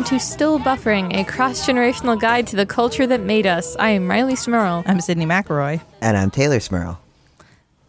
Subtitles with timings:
[0.00, 3.46] Hello and welcome to Still Buffering, a cross generational guide to the culture that made
[3.46, 3.76] us.
[3.76, 4.82] I am Riley Smurl.
[4.86, 5.82] I'm Sydney McElroy.
[6.00, 6.96] And I'm Taylor Smurl.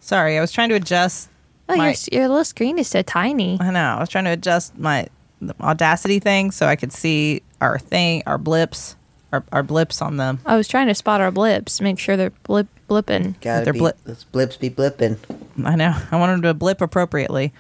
[0.02, 1.30] Sorry, I was trying to adjust.
[1.70, 3.58] Oh, my, your, your little screen is so tiny.
[3.62, 3.96] I know.
[3.96, 5.08] I was trying to adjust my
[5.42, 8.98] the Audacity thing so I could see our thing, our blips,
[9.32, 10.40] our, our blips on them.
[10.46, 13.40] I was trying to spot our blips, make sure they're blip blipping.
[13.40, 15.18] Gotta They're be, blip- those blips be blipping.
[15.64, 15.96] I know.
[16.12, 17.54] I want them to blip appropriately.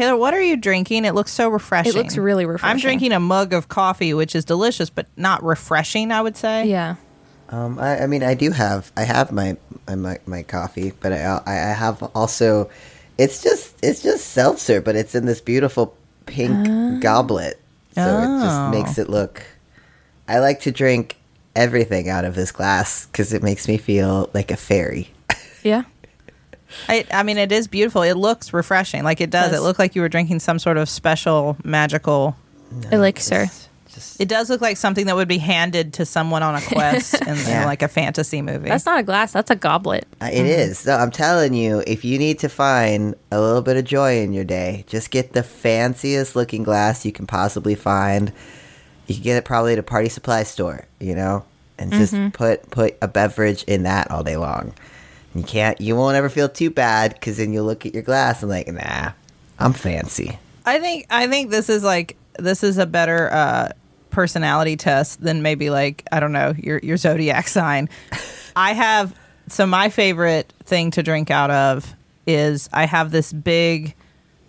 [0.00, 1.04] Taylor, what are you drinking?
[1.04, 1.92] It looks so refreshing.
[1.92, 2.70] It looks really refreshing.
[2.70, 6.10] I'm drinking a mug of coffee, which is delicious, but not refreshing.
[6.10, 6.66] I would say.
[6.68, 6.94] Yeah.
[7.50, 11.42] Um, I, I mean, I do have, I have my my, my coffee, but I,
[11.46, 12.70] I I have also,
[13.18, 17.60] it's just it's just seltzer, but it's in this beautiful pink goblet,
[17.94, 18.40] so it Oh.
[18.42, 19.42] just makes it look.
[20.26, 21.18] I like to drink
[21.54, 25.10] everything out of this glass because it makes me feel like a fairy.
[25.62, 25.82] Yeah.
[26.88, 28.02] I, I mean, it is beautiful.
[28.02, 29.02] It looks refreshing.
[29.04, 29.50] Like it does.
[29.50, 29.60] Does.
[29.60, 32.36] It looked like you were drinking some sort of special magical
[32.92, 33.46] Elixir.
[33.92, 37.14] Just It does look like something that would be handed to someone on a quest
[37.22, 37.64] in, in Yeah.
[37.66, 38.68] like a fantasy movie.
[38.68, 40.06] That's not a glass, that's a goblet.
[40.20, 40.78] Uh, It is.
[40.78, 44.32] So I'm telling you, if you need to find a little bit of joy in
[44.32, 48.32] your day, just get the fanciest looking glass you can possibly find.
[49.08, 51.44] You can get it probably at a party supply store, you know,
[51.76, 54.72] and just put put a beverage in that all day long.
[55.34, 55.80] You can't.
[55.80, 58.68] You won't ever feel too bad because then you'll look at your glass and like,
[58.68, 59.12] nah,
[59.58, 60.38] I'm fancy.
[60.66, 63.68] I think I think this is like this is a better uh,
[64.10, 67.88] personality test than maybe like I don't know your your zodiac sign.
[68.56, 69.14] I have
[69.48, 71.94] so my favorite thing to drink out of
[72.26, 73.94] is I have this big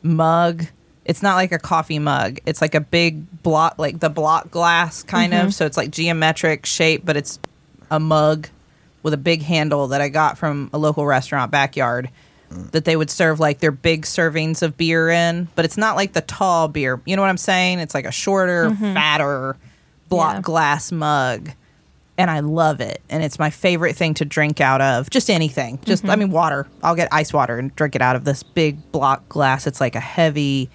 [0.04, 0.66] mug.
[1.06, 2.40] It's not like a coffee mug.
[2.46, 5.54] It's like a big block, like the block glass kind of.
[5.54, 7.40] So it's like geometric shape, but it's
[7.90, 8.48] a mug
[9.04, 12.10] with a big handle that I got from a local restaurant backyard
[12.50, 16.14] that they would serve like their big servings of beer in, but it's not like
[16.14, 17.02] the tall beer.
[17.06, 17.80] You know what I'm saying?
[17.80, 18.94] It's like a shorter, mm-hmm.
[18.94, 19.56] fatter
[20.10, 20.42] block Yeah.
[20.42, 21.52] glass mug.
[22.18, 23.02] And I love it.
[23.10, 25.10] And it's my favorite thing to drink out of.
[25.10, 25.80] Just anything.
[25.86, 26.20] Just, I mm-hmm.
[26.20, 26.68] mean, water.
[26.84, 29.66] I'll get ice water and drink it out of this big block glass.
[29.66, 30.70] It's like a heavy,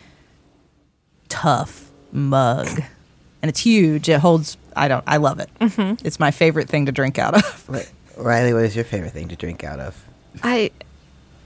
[1.28, 2.68] tough mug.
[3.42, 4.08] And it's huge.
[4.08, 5.50] It holds, I don't, I love it.
[5.60, 6.06] Mm-hmm.
[6.06, 7.68] It's my favorite thing to drink out of.
[7.68, 10.02] Wait, Riley, what is your favorite thing to drink out of?
[10.42, 10.70] I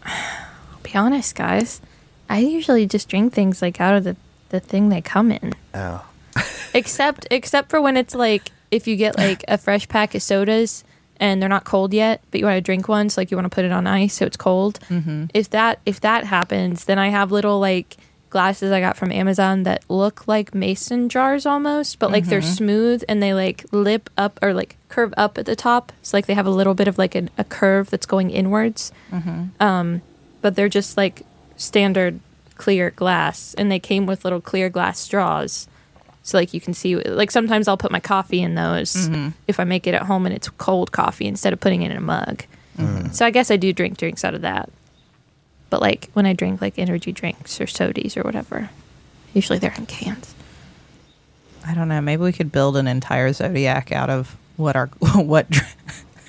[0.04, 1.80] I'll be honest, guys.
[2.28, 4.16] I usually just drink things like out of the,
[4.50, 5.54] the thing they come in.
[5.74, 6.06] Oh,
[6.74, 10.84] except except for when it's like if you get like a fresh pack of sodas
[11.16, 13.44] and they're not cold yet but you want to drink one so like you want
[13.44, 15.24] to put it on ice so it's cold mm-hmm.
[15.34, 17.96] if that if that happens then i have little like
[18.30, 22.54] glasses i got from amazon that look like mason jars almost but like they're mm-hmm.
[22.54, 25.92] smooth and they like lip up or like curve up at the top.
[26.02, 28.92] So like they have a little bit of like an, a curve that's going inwards.
[29.10, 29.62] Mm-hmm.
[29.62, 30.02] Um
[30.42, 31.22] but they're just like
[31.56, 32.20] standard
[32.56, 35.68] clear glass and they came with little clear glass straws.
[36.22, 39.30] So like you can see like sometimes i'll put my coffee in those mm-hmm.
[39.48, 41.96] if i make it at home and it's cold coffee instead of putting it in
[41.96, 42.44] a mug.
[43.12, 44.68] So i guess i do drink drinks out of that
[45.70, 48.68] but like when i drink like energy drinks or sodies or whatever
[49.32, 50.34] usually they're in cans
[51.66, 52.00] I don't know.
[52.00, 55.76] Maybe we could build an entire zodiac out of what our, what, dr-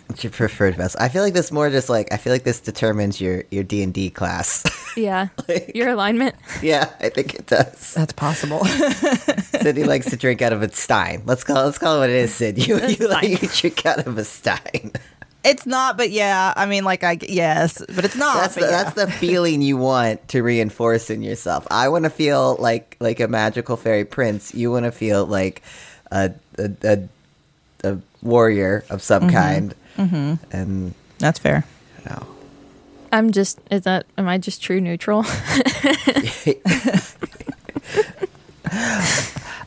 [0.07, 1.00] what's your preferred vessel?
[1.01, 3.81] I feel like this more just like I feel like this determines your your D
[3.81, 4.66] and D class.
[4.97, 7.94] yeah Like- your alignment yeah, I think it does.
[7.94, 8.66] that's possible.
[8.66, 11.24] Sid he likes to drink out of a stein.
[11.25, 12.68] Let's call let's call it what it is, Sid.
[12.68, 13.38] You, you like Stein.
[13.41, 14.91] you drink out of a stein.
[15.44, 16.53] It's not, but yeah.
[16.56, 18.35] I mean, like, I, yes, but it's not.
[18.35, 18.68] That's the, yeah.
[18.84, 21.66] that's the feeling you want to reinforce in yourself.
[21.72, 24.54] I want to feel like like a magical fairy prince.
[24.54, 25.63] You want to feel like
[26.12, 27.10] a a, a,
[27.83, 29.74] a warrior of some kind.
[29.98, 30.36] Mm-hmm.
[30.51, 31.66] And that's fair.
[32.00, 32.25] you know,
[33.12, 35.24] i'm just is that am i just true neutral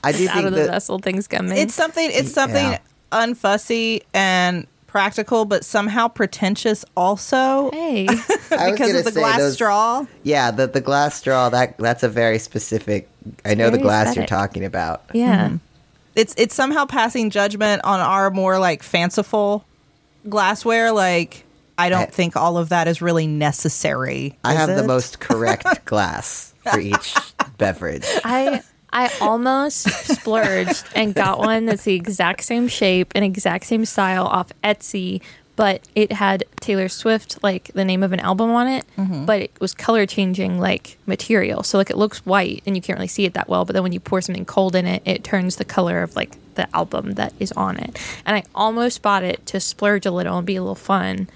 [0.03, 2.73] I do out think of the that vessel things come in It's something, it's something
[2.73, 2.79] Yeah.
[3.13, 10.07] unfussy and practical, but somehow pretentious also hey because of the say glass those- straw.
[10.23, 13.09] Yeah, the the glass straw that that's a very specific.
[13.45, 14.31] I know the glass aesthetic.
[14.31, 15.03] you're talking about.
[15.13, 15.57] yeah mm-hmm.
[16.15, 19.65] It's, it's somehow passing judgment on our more like fanciful
[20.29, 20.93] glassware.
[20.93, 21.45] Like,
[21.77, 24.39] I don't I- think all of that is really necessary.
[24.45, 27.17] I is have the most correct glass for each
[27.59, 28.07] beverage.
[28.25, 28.63] I
[28.95, 34.25] I almost splurged and got one that's the exact same shape and exact same style
[34.27, 35.21] off Etsy,
[35.57, 39.25] but it had Taylor Swift like the name of an album on it, mm-hmm.
[39.25, 41.65] but it was color changing like material.
[41.65, 43.83] So like it looks white and you can't really see it that well, but then
[43.83, 47.13] when you pour something cold in it, it turns the color of like the album
[47.15, 48.01] that is on it.
[48.25, 51.29] And I almost bought it to splurge a little and be a little fun.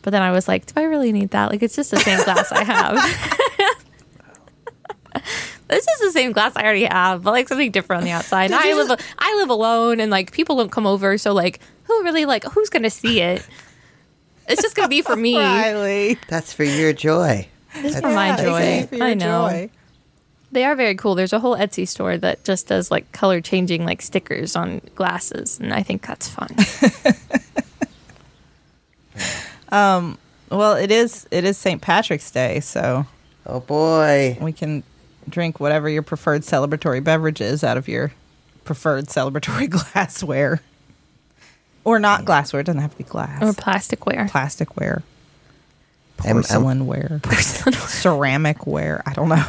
[0.00, 1.50] But then I was like, do I really need that?
[1.50, 2.96] Like it's just the same glass I have.
[5.72, 8.46] this is the same glass I already have, but like something different on the outside.
[8.46, 12.02] And I live I live alone, and like people don't come over, so like who
[12.04, 13.46] really like who's gonna see it?
[14.48, 15.36] It's just gonna be for me.
[15.38, 16.18] Riley.
[16.28, 17.48] That's for your joy.
[17.74, 18.36] It's for my Yeah,
[18.82, 18.86] joy.
[18.88, 19.48] For your I know.
[19.48, 19.70] joy.
[20.50, 21.14] They are very cool.
[21.14, 25.58] There's a whole Etsy store that just does like color changing like stickers on glasses,
[25.58, 26.54] and I think that's fun.
[29.72, 30.18] um,
[30.50, 31.80] Well, it is it is St.
[31.80, 33.06] Patrick's Day, so
[33.46, 34.36] Oh boy.
[34.40, 34.82] we can
[35.28, 38.12] drink whatever your preferred celebratory beverage is out of your
[38.64, 40.60] preferred celebratory glassware.
[41.84, 43.42] Or not glassware, it doesn't have to be glass.
[43.42, 44.28] or plasticware.
[44.30, 45.02] plasticware.
[46.24, 47.20] I'm- I'm- Porcelainware.
[47.92, 49.02] Ceramicware.
[49.06, 49.44] I don't know.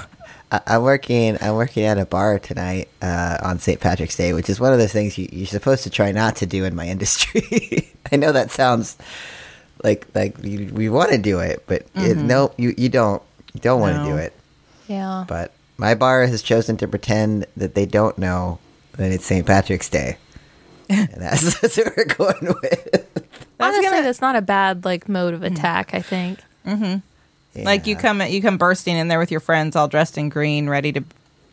[0.51, 1.37] I- I'm working.
[1.41, 3.79] I'm working at a bar tonight uh, on St.
[3.79, 6.45] Patrick's Day, which is one of those things you, you're supposed to try not to
[6.45, 7.91] do in my industry.
[8.11, 8.97] I know that sounds
[9.83, 13.21] like like you, we want to do it, but it, no, you you don't.
[13.53, 14.09] You don't want to No.
[14.09, 14.33] do it.
[14.87, 15.25] Yeah.
[15.27, 18.59] But my bar has chosen to pretend that they don't know
[18.97, 19.45] that it's St.
[19.45, 20.17] Patrick's Day,
[20.89, 23.25] and that's, that's what we're going with.
[23.59, 25.47] Honestly, gonna- that's not a bad like mode of hmm.
[25.47, 25.93] attack.
[25.93, 26.39] I think.
[26.65, 27.63] Mm-hmm.
[27.63, 30.67] Like you come you come bursting in there with your friends all dressed in green,
[30.69, 31.03] ready to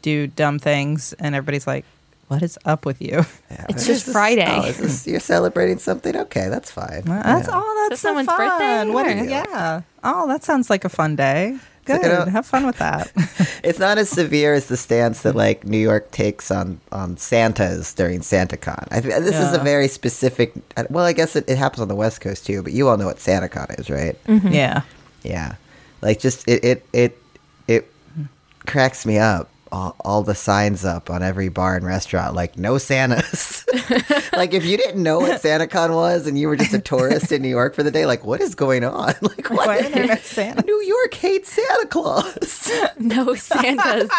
[0.02, 1.84] do dumb things, and everybody's like,
[2.28, 3.24] What is up with you?
[3.50, 4.46] Yeah, It's this just is- Friday.
[4.48, 6.16] oh, is this- you're celebrating something?
[6.16, 7.02] Okay, that's fine.
[7.04, 7.54] That's Yeah.
[7.54, 8.38] oh, that's Is it so someone's fun.
[8.38, 9.82] birthday, What or- is- yeah.
[10.02, 11.58] Oh, that sounds like a fun day.
[11.98, 12.26] Good.
[12.26, 13.10] you Have fun with that.
[13.62, 17.92] It's not as severe as the stance that like New York takes on on Santas
[17.92, 18.88] during SantaCon.
[18.90, 20.52] I th- this is a very specific.
[20.78, 22.96] uh, Well, I guess it, it happens on the West Coast too, but you all
[22.96, 24.16] know what SantaCon is, right?
[24.26, 24.82] yeah.
[25.22, 25.56] Yeah,
[26.00, 27.18] like just it it it
[27.68, 27.92] it
[28.66, 29.50] cracks me up.
[29.72, 33.64] All, all the signs up on every bar and restaurant, like no Santas.
[34.32, 37.40] like if you didn't know what SantaCon was and you were just a tourist in
[37.40, 39.14] New York for the day, like what is going on?
[39.22, 39.68] Like what?
[39.68, 40.62] Why are there no Santa?
[40.66, 42.70] New York hates Santa Claus.
[42.98, 44.10] No Santas.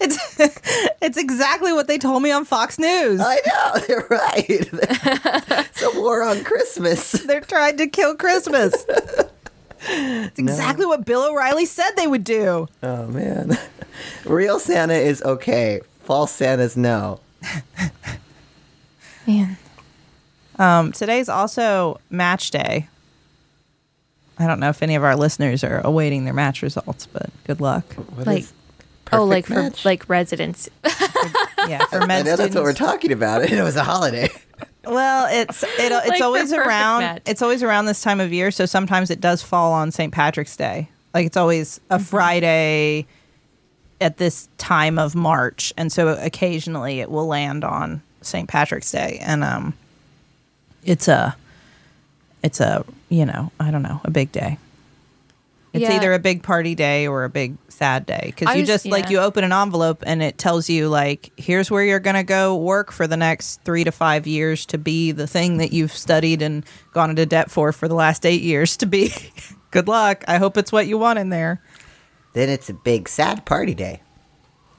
[0.00, 0.18] It's
[1.00, 3.20] it's exactly what they told me on Fox News.
[3.20, 4.46] I know, they're right.
[4.48, 7.12] it's a war on Christmas.
[7.12, 8.86] They're trying to kill Christmas.
[9.88, 12.68] It's exactly what Bill O'Reilly said they would do.
[12.82, 13.56] Oh man.
[14.24, 15.80] Real Santa is okay.
[16.00, 17.20] False Santa's no.
[19.26, 19.56] Man.
[20.58, 22.88] Um, today's also match day.
[24.38, 27.60] I don't know if any of our listeners are awaiting their match results, but good
[27.60, 27.84] luck.
[27.94, 28.52] What Like- is
[29.12, 29.82] Oh, like perfect match?
[29.82, 30.68] For like residents.
[31.68, 33.42] Yeah, for I med know that's what we're talking about.
[33.42, 34.28] It was a holiday.
[34.86, 37.00] Well, it's it, it's Like always around.
[37.00, 37.22] match.
[37.26, 40.12] It's always around this time of year, so sometimes it does fall on St.
[40.12, 40.88] Patrick's Day.
[41.14, 43.06] Like it's always a Friday
[44.00, 48.48] at this time of March, and so occasionally it will land on St.
[48.48, 49.74] Patrick's Day, and um,
[50.84, 51.34] it's a
[52.42, 54.58] it's a you know I don't know a big day.
[55.76, 55.96] It's Yeah.
[55.96, 59.10] either a big party day or a big sad day because you was- just like
[59.10, 62.90] you open an envelope and it tells you like here's where you're gonna go work
[62.92, 66.64] for the next three to five years to be the thing that you've studied and
[66.92, 69.12] gone into debt for for the last eight years to be.
[69.70, 70.24] Good luck.
[70.26, 71.60] I hope it's what you want in there.
[72.32, 74.00] then it's a big sad party day.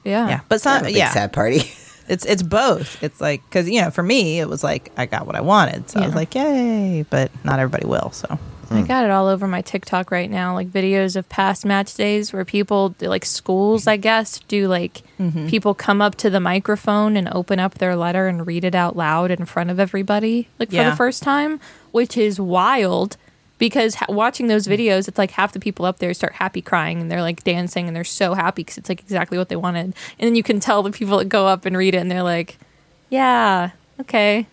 [0.04, 0.28] Yeah.
[0.28, 1.62] Yeah, but some a big yeah, sad party.
[2.08, 3.02] it's it's both.
[3.02, 5.88] It's like because you know for me it was like I got what I wanted,
[5.90, 8.10] so I was like yay, but not everybody will.
[8.12, 8.38] So
[8.70, 12.32] I got it all over my TikTok right now, like videos of past match days
[12.32, 15.48] where people, like schools, I guess, do like Mm-hmm.
[15.48, 18.94] people come up to the microphone and open up their letter and read it out
[18.96, 21.58] loud in front of everybody, like for the first time,
[21.90, 23.16] which is wild
[23.58, 27.00] because ha- watching those videos, it's like half the people up there start happy crying
[27.00, 29.86] and they're like dancing and they're so happy because it's like exactly what they wanted.
[29.86, 29.94] And
[30.28, 32.56] then you can tell the people that go up and read it and they're like,
[33.10, 33.70] yeah,
[34.00, 34.46] okay,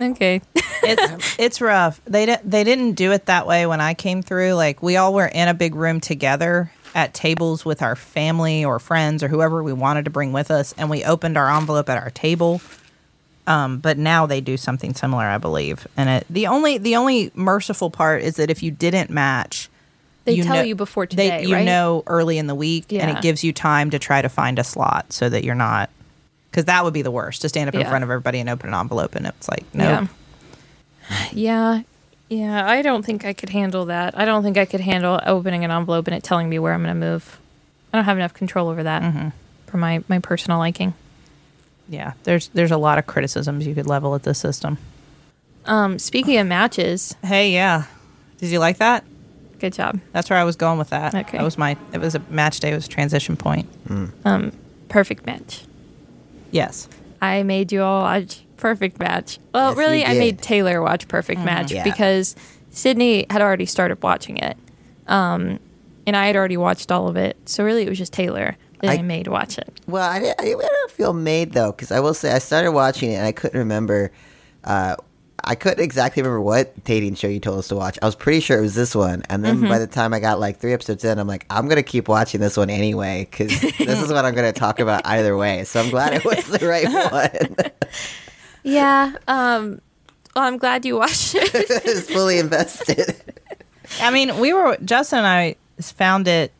[0.00, 0.40] okay.
[0.54, 2.00] it's it's rough.
[2.04, 4.54] They di- they didn't do it that way when I came through.
[4.54, 8.78] Like we all were in a big room together at tables with our family or
[8.78, 11.98] friends or whoever we wanted to bring with us, and we opened our envelope at
[12.02, 12.60] our table.
[13.46, 15.86] Um, but now they do something similar, I believe.
[15.98, 19.68] And it, the only the only merciful part is that if you didn't match,
[20.24, 21.64] They tell know- you before they- today, you right?
[21.66, 24.64] know early in the week, and it gives you time to try to find a
[24.64, 25.90] slot so that you're not.
[26.54, 28.68] Because that would be the worst to stand up in front of everybody and open
[28.72, 29.84] an envelope, and it's like no.
[29.84, 30.06] Yeah.
[31.32, 31.82] Yeah.
[32.30, 34.16] Yeah, I don't think I could handle that.
[34.18, 36.82] I don't think I could handle opening an envelope and it telling me where I'm
[36.82, 37.38] going to move.
[37.92, 39.28] I don't have enough control over that Mm-hmm.
[39.66, 40.94] for my, my personal liking.
[41.88, 44.78] yeah there's there's a lot of criticisms you could level at this system
[45.66, 47.84] Um, speaking of matches, hey yeah
[48.38, 49.04] did you like that
[49.60, 50.00] good job.
[50.12, 51.36] that's where i was going with that Okay.
[51.38, 53.68] that was my it was a match day it was a transition point
[54.24, 54.52] Um,
[54.88, 55.64] perfect match.
[56.54, 56.88] Yes
[57.22, 59.38] I made you all watch Perfect Match.
[59.54, 60.40] Well, Yes, really, I made.
[60.42, 61.82] Taylor watch Perfect Match Yeah.
[61.84, 62.36] because
[62.70, 64.56] Sydney had already started watching it.
[65.08, 65.58] Um,
[66.06, 67.36] and I had already watched all of it.
[67.48, 68.56] So really, it was just Taylor.
[68.80, 69.72] feeling I- made watch it.
[69.86, 73.10] Well, I, didn't- I, don't feel made though, because I will say I started watching
[73.12, 74.10] it and I couldn't remember.
[74.62, 74.96] Uh,
[75.46, 77.98] I couldn't exactly remember what dating show you told us to watch.
[78.02, 80.40] I was pretty sure it was this one, and then by the time I got
[80.40, 84.02] like three episodes in, I'm like, I'm gonna keep watching this one anyway because this
[84.02, 85.64] is what I'm gonna talk about either way.
[85.64, 87.70] So I'm glad it was the right one.
[88.62, 89.12] Yeah.
[89.28, 89.80] Um.
[90.34, 91.50] Well, I'm glad you watched it.
[91.54, 93.14] it's fully invested.
[94.00, 96.52] I mean, we were Justin and I found it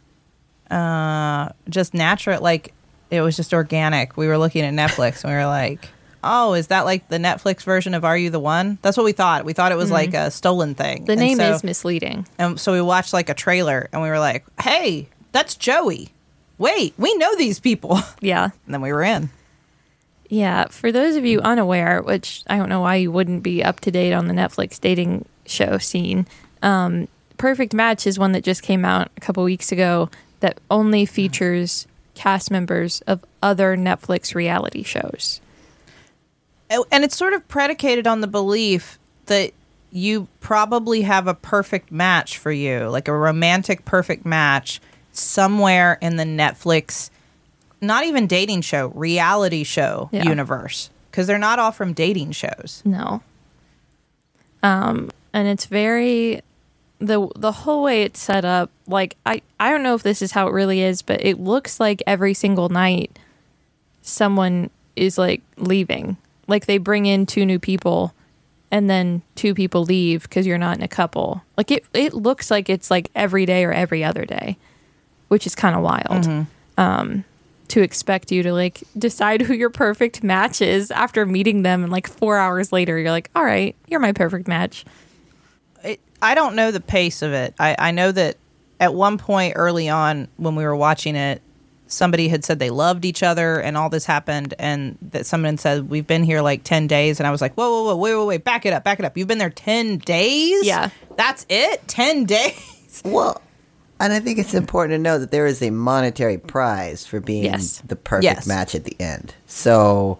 [0.71, 2.73] uh just natural like
[3.11, 4.17] it was just organic.
[4.17, 5.89] We were looking at Netflix and we were like,
[6.25, 9.13] "Oh, is that like the Netflix version of Are You the One?" That's what we
[9.13, 9.45] thought.
[9.45, 10.99] We thought it was like a stolen thing.
[10.99, 11.05] Mm-hmm.
[11.07, 12.27] The And name so- is misleading.
[12.39, 16.11] And so we watched like a trailer and we were like, "Hey, that's Joey.
[16.59, 18.45] Wait, we know these people." Yeah.
[18.65, 19.31] And then we were in.
[20.31, 23.81] Yeah, for those of you unaware, which I don't know why you wouldn't be up
[23.81, 26.27] to date on the Netflix dating show scene,
[26.63, 30.09] um, Perfect Match is one that just came out a couple weeks ago
[30.41, 35.41] that only features cast members of other Netflix reality shows.
[36.91, 39.53] And it's sort of predicated on the belief that
[39.91, 44.81] you probably have a perfect match for you, like a romantic perfect match
[45.13, 47.11] somewhere in the Netflix,
[47.81, 50.25] not even dating show, reality show Yeah.
[50.25, 50.91] universe.
[51.11, 52.83] Because they're not all from dating shows.
[52.85, 53.23] No.
[54.65, 56.43] Um, and it's very
[56.99, 58.71] the the whole way it's set up.
[58.89, 61.79] Like I I don't know if this is how it really is, but it looks
[61.79, 63.17] like every single night
[64.03, 66.17] someone is like leaving.
[66.47, 68.15] Like they bring in two new people
[68.71, 71.43] and then two people leave because you're not in a couple.
[71.57, 74.57] Like it it looks like it's like every day or every other day,
[75.29, 76.27] which is kind of wild.
[76.77, 77.25] Um,
[77.69, 81.91] to expect you to like decide who your perfect match is after meeting them and
[81.91, 84.85] like four hours later you're like all right you're my perfect match
[85.85, 87.55] it, I don't know the pace of it.
[87.59, 88.37] I, I know that
[88.81, 91.43] at one point early on when we were watching it,
[91.95, 95.89] somebody had said they loved each other and all this happened and that someone said
[95.89, 98.27] we've been here like 10 days and I was like, whoa, whoa, whoa, wait, wait,
[98.27, 99.17] wait, back it up, back it up.
[99.17, 100.67] You've been there 10 days?
[100.67, 100.91] Yeah.
[101.17, 101.87] That's it?
[101.89, 103.03] 10 days?
[103.05, 103.41] well,
[104.01, 107.45] and I think it's important to know that there is a monetary prize for being
[107.45, 107.81] Yes.
[107.87, 108.47] the perfect Yes.
[108.47, 109.35] match at the end.
[109.47, 110.19] So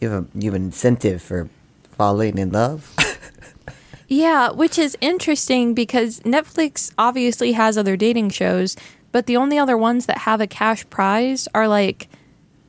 [0.00, 1.48] you have a, you have an incentive for
[1.96, 2.94] falling in love.
[4.10, 8.74] yeah which is interesting because netflix obviously has other dating shows
[9.18, 12.08] but the only other ones that have a cash prize are like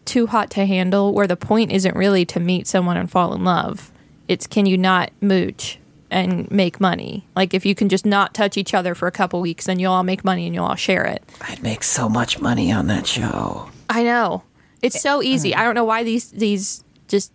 [0.04, 3.44] too hot to handle where the point isn't really to meet someone and fall in
[3.44, 3.92] love
[4.28, 5.78] it's can you not mooch
[6.10, 9.40] and make money like if you can just not touch each other for a couple
[9.42, 12.42] weeks then you'll all make money and you'll all share it I'd make so much
[12.42, 13.70] money on that show.
[13.88, 14.42] I know.
[14.82, 15.52] It's eh, so easy.
[15.52, 15.58] Mm.
[15.58, 17.32] I don't know why these these just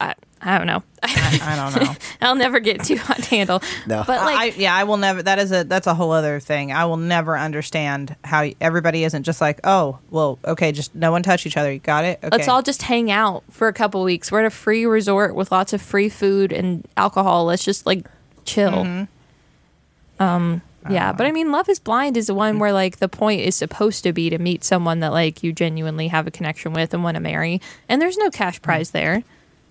[0.00, 0.82] I, I don't know.
[1.02, 1.94] I don't know.
[2.22, 3.62] I'll never get too hot to handle.
[3.86, 4.04] No.
[4.06, 5.22] But like I, yeah, I will never.
[5.22, 6.72] That is a that's a whole other thing.
[6.72, 11.22] I will never understand how everybody isn't just like, oh, well, okay, just no one
[11.22, 11.72] touch each other.
[11.72, 12.20] You got it.
[12.22, 12.28] Okay.
[12.36, 14.32] let's all just hang out for a couple weeks.
[14.32, 17.44] We're at a free resort with lots of free food and alcohol.
[17.44, 18.06] Let's just like
[18.44, 18.70] chill.
[18.84, 20.22] Mm-hmm.
[20.22, 23.42] Um yeah, but I mean Love is Blind is the one where like the point
[23.42, 26.94] is supposed to be to meet someone that like you genuinely have a connection with
[26.94, 27.60] and want to marry.
[27.88, 29.22] And there's no cash prize there.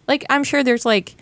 [0.09, 1.15] Like I'm sure there's like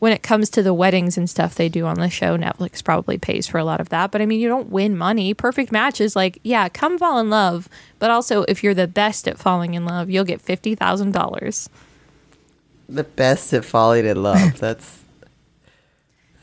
[0.00, 3.18] when it comes to the weddings and stuff they do on the show, Netflix probably
[3.18, 4.10] pays for a lot of that.
[4.10, 5.32] But I mean, you don't win money.
[5.32, 7.68] Perfect match is like, yeah, come fall in love.
[8.00, 11.70] But also, if you're the best at falling in love, you'll get fifty thousand dollars.
[12.88, 14.58] The best at falling in love.
[14.58, 15.04] That's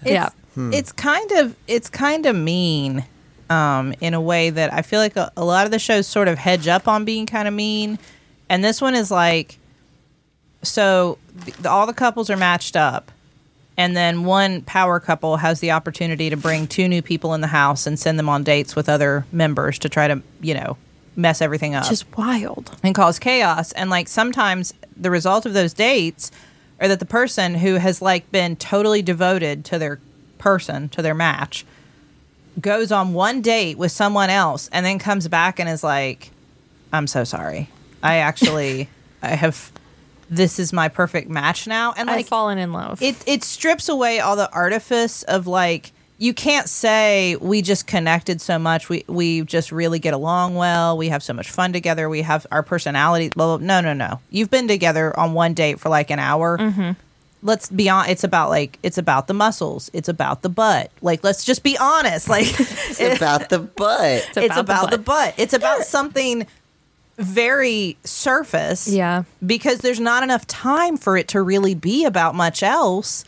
[0.02, 0.30] It's, Yeah.
[0.56, 3.04] It's kind of it's kind of mean
[3.50, 6.30] um, in a way that I feel like a, a lot of the shows sort
[6.30, 8.00] of hedge up on being kind of mean,
[8.48, 9.58] and this one is like
[10.64, 11.18] so
[11.62, 13.12] the, all the couples are matched up,
[13.78, 17.48] and then one power couple has the opportunity to bring two new people in the
[17.48, 20.78] house and send them on dates with other members to try to you know
[21.16, 22.76] mess everything up Just wild.
[22.84, 23.72] and cause chaos.
[23.74, 26.32] And like sometimes the result of those dates
[26.80, 30.00] are that the person who has like been totally devoted to their
[30.38, 31.66] person, to their match,
[32.60, 36.32] goes on one date with someone else and then comes back and is like,
[36.94, 37.70] I'm so sorry.
[38.02, 38.90] I actually
[39.22, 39.72] I have
[40.30, 41.94] this is my perfect match now.
[41.98, 43.02] And I've fallen in love.
[43.02, 48.42] it it strips away all the artifice of like you can't say we just connected
[48.42, 52.10] so much we we just really get along well we have so much fun together
[52.10, 53.66] we have our personalities blah, blah.
[53.66, 56.92] no no no you've been together on one date for like an hour Mm-hmm.
[57.42, 61.24] let's be on it's about like it's about the muscles it's about the butt like
[61.24, 64.28] let's just be honest like it's about the butt.
[64.28, 65.06] It's it's about the butt.
[65.06, 66.46] butt it's about something
[67.20, 69.24] very surface Yeah.
[69.46, 73.24] because there's not enough time for it to really be about much else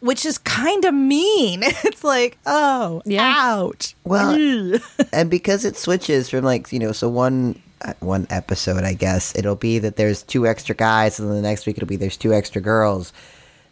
[0.00, 3.34] which is kind of mean it's like oh Yeah.
[3.36, 4.78] ouch Well,
[5.12, 9.34] and because it switches from like you know, so one uh, one episode, I guess.
[9.36, 12.16] It'll be that there's two extra guys, and then the next week it'll be there's
[12.18, 13.12] two extra girls.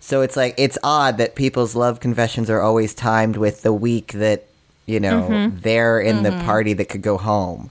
[0.01, 4.13] So it's like it's odd that people's love confessions are always timed with the week
[4.13, 4.45] that
[4.87, 5.59] you know Mm-hmm.
[5.61, 7.71] they're in the party that could go home.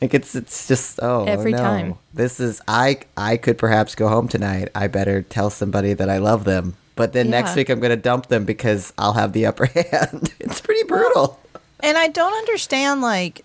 [0.00, 1.58] Like it's it's just oh Every no.
[1.58, 1.94] time.
[2.14, 4.68] This is I I could perhaps go home tonight.
[4.74, 6.76] I better tell somebody that I love them.
[6.94, 10.32] But then next week I'm gonna dump them because I'll have the upper hand.
[10.40, 11.40] it's pretty brutal.
[11.80, 13.44] And I don't understand like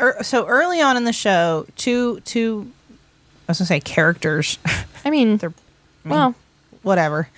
[0.00, 2.70] er, so early on in the show, two two
[3.48, 4.58] I was gonna say characters,
[5.04, 5.54] I mean, They're-
[6.04, 6.34] well,
[6.82, 7.28] whatever.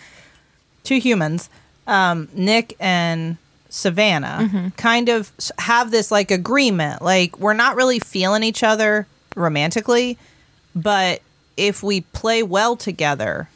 [0.85, 1.49] Two humans,
[1.87, 3.37] um, Nick and
[3.73, 7.01] Savannah, kind of have this like agreement.
[7.01, 10.19] Like we're not really feeling each other romantically,
[10.75, 11.23] but
[11.57, 13.49] if we play well together,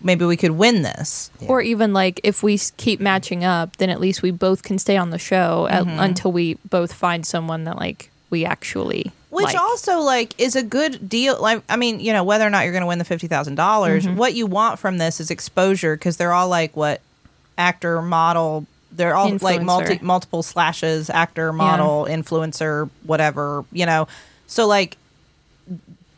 [0.00, 1.30] maybe we could win this.
[1.48, 4.96] or even like if we keep matching up, then at least we both can stay
[4.96, 5.98] on the show Mm-hmm.
[5.98, 9.56] until we both find someone that like we actually Which like.
[9.56, 11.40] also like is a good deal.
[11.42, 14.16] Like I mean, you know, whether or not you're going to win the $50000 Mm-hmm.
[14.16, 17.00] what you want from this is exposure because they're all like what
[17.58, 18.66] actor, model.
[18.92, 23.64] They're all like multi multiple slashes, actor, model, influencer, whatever.
[23.72, 24.08] You know,
[24.46, 24.96] so like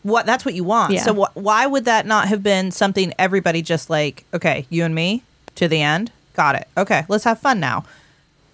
[0.03, 0.93] what that's what you want.
[0.93, 1.03] Yeah.
[1.03, 4.95] So wh- why would that not have been something everybody just like okay, you and
[4.95, 5.23] me
[5.57, 6.69] to the end, got it.
[6.77, 7.85] Okay, let's have fun now.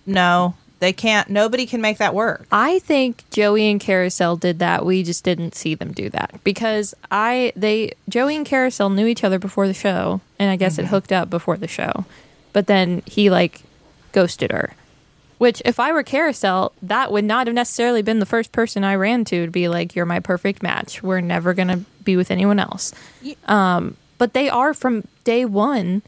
[0.06, 1.28] No, they can't.
[1.28, 2.46] Nobody can make that work.
[2.50, 4.84] I think Joey and Kariselle did that.
[4.84, 9.24] We just didn't see them do that because I they Joey and Kariselle knew each
[9.24, 10.90] other before the show, and I guess it mm-hmm.
[10.90, 12.04] hooked up before the show.
[12.52, 13.62] But then he like
[14.12, 14.74] ghosted her.
[15.38, 18.94] Which, if I were Kariselle, that would not have necessarily been the first person I
[18.94, 21.02] ran to to be like, "You're my perfect match.
[21.02, 22.92] We're never gonna be with anyone else."
[23.46, 26.02] Um, but they are from day one,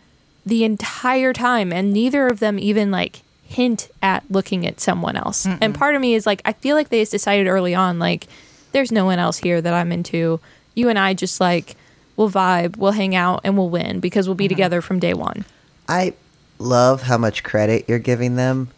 [0.45, 5.47] the entire time, and neither of them even like hint at looking at someone else.
[5.47, 8.27] And part of me is like, I feel like they just decided early on, like,
[8.73, 10.41] there's no one else here that I'm into.
[10.75, 11.77] You and I just like
[12.17, 15.45] we'll vibe, we'll hang out, and we'll win because we'll be together from day one.
[15.89, 16.15] I
[16.63, 18.69] love how much credit you're giving them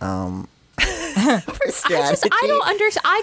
[0.00, 0.48] um,
[0.78, 1.94] for strategy.
[1.94, 3.04] I just I don't understand.
[3.04, 3.22] I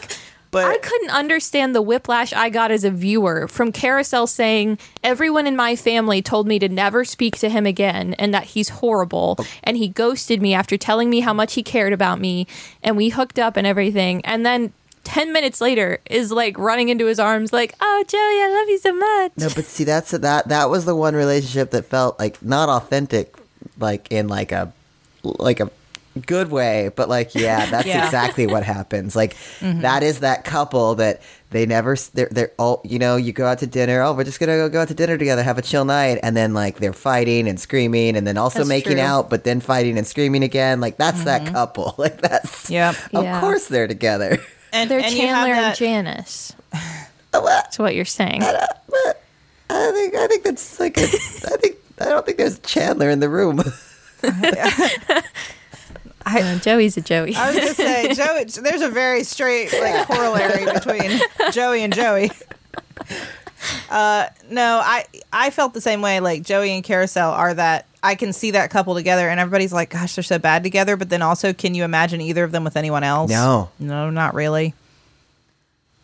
[0.52, 5.48] But- I couldn't understand the whiplash I got as a viewer from Kariselle saying everyone
[5.48, 9.38] in my family told me to never speak to him again and that he's horrible
[9.64, 12.48] and he ghosted me after telling me how much he cared about me
[12.84, 14.72] and we hooked up and everything and then
[15.04, 18.78] 10 minutes later is like running into his arms like oh Joey I love you
[18.78, 20.48] so much No, but see, that's that.
[20.50, 23.37] That was the one relationship that felt like not authentic,
[23.80, 24.72] like in like a
[25.24, 25.70] like a
[26.26, 28.06] good way, but like yeah, that's Yeah.
[28.06, 29.16] exactly what happens.
[29.16, 29.82] Like mm-hmm.
[29.82, 33.60] that is that couple that they never they're they're all you know you go out
[33.60, 34.02] to dinner.
[34.02, 36.36] Oh, we're just gonna go, go out to dinner together, have a chill night, and
[36.36, 39.02] then like they're fighting and screaming, and then also That's making true.
[39.02, 40.82] out, but then fighting and screaming again.
[40.82, 41.54] Like that's that mm-hmm.
[41.54, 41.96] couple.
[41.98, 42.96] Like that's Yep.
[43.14, 43.40] Of Yeah.
[43.40, 44.38] course they're together.
[44.74, 46.54] And they're and you have Chandler and Janice
[47.32, 47.44] What?
[47.46, 49.24] that's what you're saying But
[49.70, 53.20] I think I think that's like a, I think I don't think there's Chandler in
[53.20, 53.62] the room.
[54.24, 55.24] I,
[56.42, 58.44] Uh, Joey's a Joey I was gonna say, Joey.
[58.46, 61.22] There's a very straight like corollary between
[61.54, 62.32] Joey and Joey.
[63.90, 66.20] Uh, no, I I felt the same way.
[66.20, 69.92] Like Joey and Kariselle are that I can see that couple together, and everybody's like,
[69.92, 72.76] "Gosh, they're so bad together." But then also, can you imagine either of them with
[72.76, 73.32] anyone else?
[73.32, 73.70] No.
[73.80, 74.74] no, not really.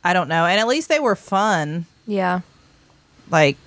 [0.05, 1.85] I don't know, and at least they were fun.
[2.07, 2.41] yeah
[3.29, 3.57] Like,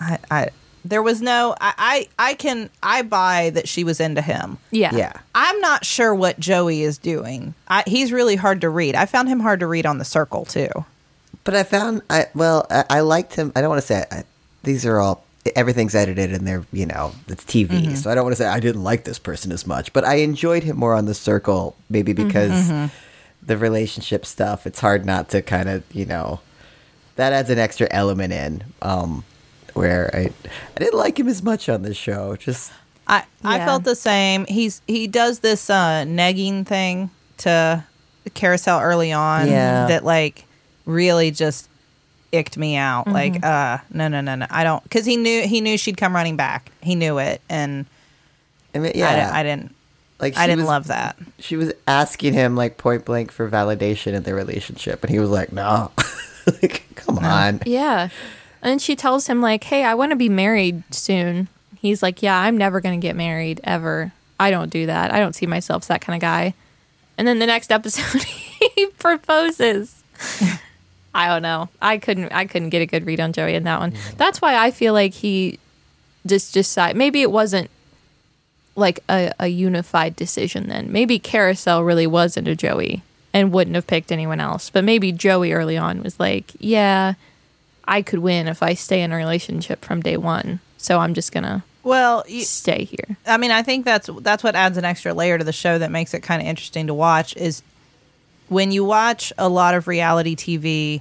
[0.00, 0.48] I, I
[0.88, 1.54] there was no.
[1.60, 4.58] I, I I can I buy that she was into him.
[4.70, 5.12] yeah yeah.
[5.34, 7.54] I'm not sure what Joey is doing.
[7.68, 8.94] I, he's really hard to read.
[8.94, 10.70] I found him hard to read on the circle too.
[11.44, 13.52] But I found I well I, I liked him.
[13.54, 14.24] I don't want to say I,
[14.62, 15.24] these are all
[15.56, 17.94] everything's edited and they're you know it's TV, Mm-hmm.
[17.94, 19.92] so I don't want to say I didn't like this person as much.
[19.92, 22.90] But I enjoyed him more on the circle, maybe Mm-hmm, because
[23.42, 24.66] the relationship stuff.
[24.66, 26.40] It's hard not to kind of you know
[27.16, 28.64] that adds an extra element in.
[28.82, 29.24] Um,
[29.78, 30.30] where I
[30.76, 32.36] I didn't like him as much on this show.
[32.36, 32.72] Just
[33.06, 34.44] I I felt the same.
[34.46, 37.84] He's he does this uh, negging thing to
[38.30, 39.86] Kariselle early on Yeah.
[39.86, 40.44] that like
[40.84, 41.68] really just
[42.32, 43.06] icked me out.
[43.06, 46.14] Like uh no no no no I don't because he knew he knew she'd come
[46.14, 46.70] running back.
[46.82, 47.86] He knew it and
[48.74, 49.74] I mean, yeah, di- I didn't
[50.20, 51.16] like I didn't was- love that.
[51.38, 55.30] She was asking him like point blank for validation in their relationship, and he was
[55.30, 55.90] like, "No,
[56.62, 58.08] like, come on." Yeah.
[58.68, 62.38] And she tells him like, "Hey, I want to be married soon." He's like, "Yeah,
[62.38, 64.12] I'm never going to get married ever.
[64.38, 65.12] I don't do that.
[65.12, 66.54] I don't see myself as that kind of guy."
[67.16, 70.02] And then the next episode he proposes.
[71.14, 71.68] I don't know.
[71.80, 73.92] I couldn't I couldn't get a good read on Joey in that one.
[73.92, 74.16] Mm-hmm.
[74.16, 75.58] That's why I feel like he
[76.26, 77.70] just decide maybe it wasn't
[78.76, 80.92] like a, a unified decision then.
[80.92, 83.02] Maybe Kariselle really was into Joey
[83.34, 84.70] and wouldn't have picked anyone else.
[84.70, 87.14] But maybe Joey early on was like, yeah,
[87.88, 90.60] I could win if I stay in a relationship from day one.
[90.76, 93.16] So I'm just gonna Well, you, stay here.
[93.26, 95.90] I mean, I think that's that's what adds an extra layer to the show that
[95.90, 97.34] makes it kind of interesting to watch.
[97.36, 97.62] Is
[98.48, 101.00] when you watch a lot of reality TV,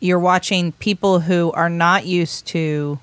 [0.00, 2.98] you're watching people who are not used to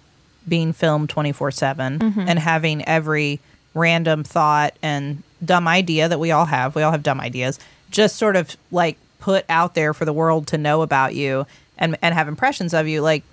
[0.48, 2.20] being filmed 24 7 mm-hmm.
[2.20, 3.40] and having every
[3.74, 6.76] random thought and dumb idea that we all have.
[6.76, 7.60] We all have dumb ideas,
[7.92, 11.46] just sort of like put out there for the world to know about you
[11.78, 13.02] and, and have impressions of you.
[13.02, 13.24] Like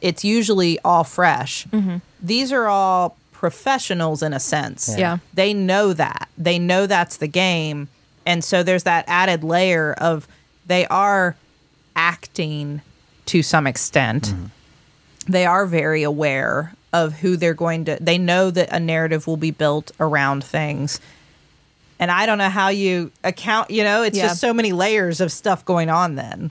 [0.00, 1.66] it's usually all fresh.
[1.68, 1.98] Mm-hmm.
[2.22, 4.94] These are all professionals in a sense.
[4.98, 5.18] Yeah.
[5.34, 6.28] They know that.
[6.36, 7.88] They know that's the game.
[8.26, 10.28] And so there's that added layer of
[10.66, 11.36] they are
[11.96, 12.82] acting
[13.26, 14.28] to some extent.
[14.28, 14.44] Mm-hmm.
[15.28, 19.36] They are very aware of who they're going to they know that a narrative will
[19.36, 21.00] be built around things.
[22.00, 24.28] And I don't know how you account, you know, it's Yeah.
[24.28, 26.50] just so many layers of stuff going on then.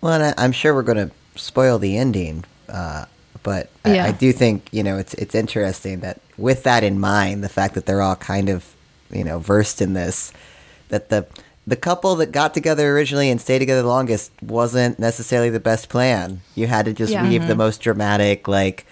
[0.00, 3.06] Well, and I, I'm sure we're going to spoil the ending, uh,
[3.42, 4.04] but I, Yeah.
[4.06, 7.74] I do think you know it's it's interesting that with that in mind, the fact
[7.74, 8.64] that they're all kind of
[9.10, 10.32] you know versed in this,
[10.88, 11.26] that the
[11.66, 15.88] the couple that got together originally and stayed together the longest wasn't necessarily the best
[15.90, 16.40] plan.
[16.54, 17.22] You had to just Yeah.
[17.28, 18.86] weave the most dramatic, like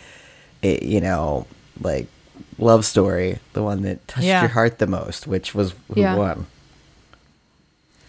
[0.62, 1.46] it, you know,
[1.80, 2.06] like
[2.58, 4.42] love story, the one that touched Yeah.
[4.42, 6.16] your heart the most, which was who Yeah.
[6.16, 6.46] won.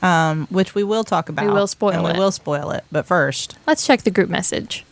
[0.01, 1.45] Um, which we will talk about.
[1.45, 2.13] We will spoil and it.
[2.13, 2.83] We will spoil it.
[2.91, 4.85] But first, Let's check the group message.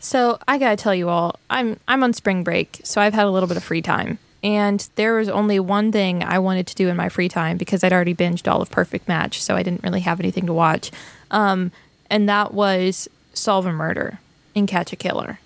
[0.00, 3.30] So I gotta tell you all, I'm I'm on spring break, so I've had a
[3.30, 6.88] little bit of free time, and there was only one thing I wanted to do
[6.88, 9.84] in my free time because I'd already binged all of Perfect Match, so I didn't
[9.84, 10.90] really have anything to watch,
[11.30, 11.70] um,
[12.10, 14.18] and that was solve a murder
[14.56, 15.38] and catch a killer.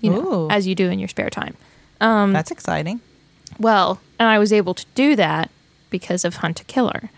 [0.00, 0.50] You know, Ooh.
[0.50, 1.56] as you do in your spare time.
[2.32, 3.00] that's exciting.
[3.58, 5.50] Well, and I was able to do that
[5.90, 7.10] because of Hunt a Killer.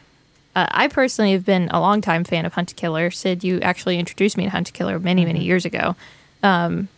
[0.56, 3.10] Uh, I personally have been a longtime fan of Hunt a Killer.
[3.10, 5.94] Sid, you actually introduced me to Hunt a Killer many, many years ago.
[6.42, 6.88] Um,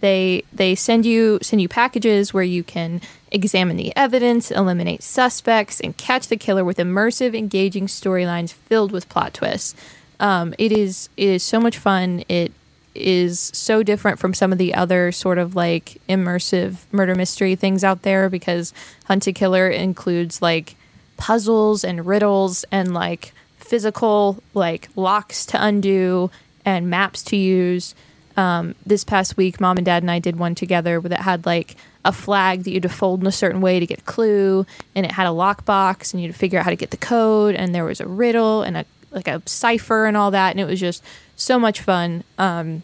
[0.00, 5.78] they they send you send you packages where you can examine the evidence, eliminate suspects,
[5.78, 9.76] and catch the killer with immersive, engaging storylines filled with plot twists.
[10.18, 12.24] Um, it is it is so much fun.
[12.28, 12.50] It
[12.94, 17.84] is so different from some of the other sort of like immersive murder mystery things
[17.84, 18.72] out there because
[19.04, 20.74] Hunt a Killer includes like
[21.22, 26.28] puzzles and riddles and like physical like locks to undo
[26.64, 27.94] and maps to use.
[28.36, 31.76] Um, this past week, mom and dad and I did one together that had like
[32.04, 34.66] a flag that you had to fold in a certain way to get a clue,
[34.96, 36.96] and it had a lockbox, and you had to figure out how to get the
[36.96, 40.58] code, and there was a riddle and a like a cipher and all that, and
[40.58, 41.04] it was just
[41.36, 42.24] so much fun.
[42.36, 42.82] Um,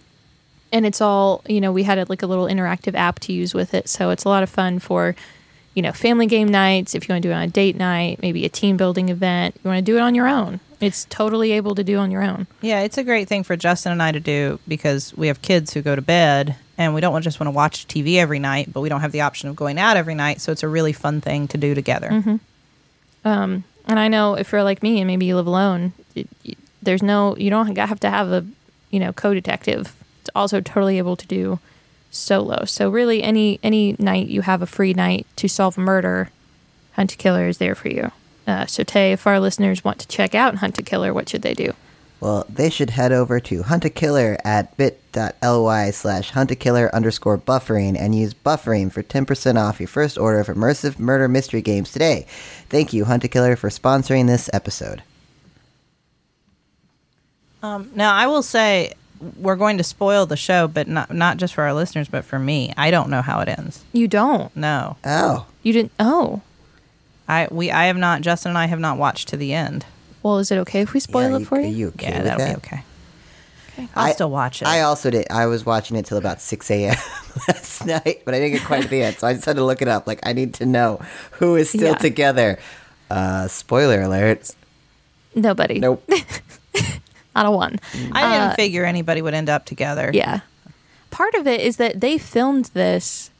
[0.70, 3.52] and it's all you know we had a, like a little interactive app to use
[3.52, 5.16] with it so it's a lot of fun for
[5.78, 8.20] you know family game nights if you want to do it on a date night
[8.20, 11.52] maybe a team building event you want to do it on your own it's totally
[11.52, 14.10] able to do on your own Yeah, it's a great thing for Justin and I
[14.10, 17.46] to do because we have kids who go to bed and we don't just want
[17.48, 20.14] to watch TV every night, but we don't have the option of going out every
[20.14, 20.40] night.
[20.40, 22.08] So it's a really fun thing to do together.
[22.08, 22.36] Mm-hmm.
[23.24, 26.28] and i know if you're like me and maybe you live alone it,
[26.82, 28.46] there's no you don't have to have a
[28.90, 31.58] you know co-detective it's also totally able to do
[32.10, 36.30] solo so really any any night you have a free night to solve a murder
[36.92, 38.10] hunt a killer is there for you
[38.46, 41.42] uh, so tay if our listeners want to check out hunt a killer what should
[41.42, 41.72] they do
[42.20, 46.90] Well, they should head over to Hunt a Killer at bit.ly slash hunt a killer
[46.92, 51.62] underscore buffering and use buffering for 10% off your first order of immersive murder mystery
[51.62, 52.26] games today.
[52.68, 55.04] Thank you, Hunt a Killer, for sponsoring this episode.
[57.62, 58.94] Um, now, I will say
[59.36, 62.38] we're going to spoil the show, but not not just for our listeners, but for
[62.38, 62.72] me.
[62.76, 63.84] I don't know how it ends.
[63.92, 65.46] you don't No, Oh.
[65.62, 66.40] you didn't oh
[67.28, 68.22] I we I have not.
[68.22, 69.84] Justin and I have not watched to the end.
[70.22, 71.66] well is it okay if we spoil Yeah, it for you?
[71.66, 72.62] are you, you okay yeah, with that'll that?
[72.62, 72.82] be okay.
[73.94, 74.66] I'll I- still watch it.
[74.66, 75.26] I also did.
[75.30, 76.96] I was watching it till about 6 a.m.
[77.48, 79.64] last night, but I didn't get quite to the end, so I just had to
[79.64, 80.04] look it up.
[80.08, 81.00] Like, I need to know
[81.38, 81.94] who is still Yeah.
[81.94, 82.58] together.
[83.08, 84.50] Uh, spoiler alert.
[85.36, 86.02] nobody Nope.
[87.42, 90.10] not a one I didn't Uh, figure anybody would end up together.
[90.12, 90.40] Yeah.
[91.10, 93.30] Part of it is that they filmed this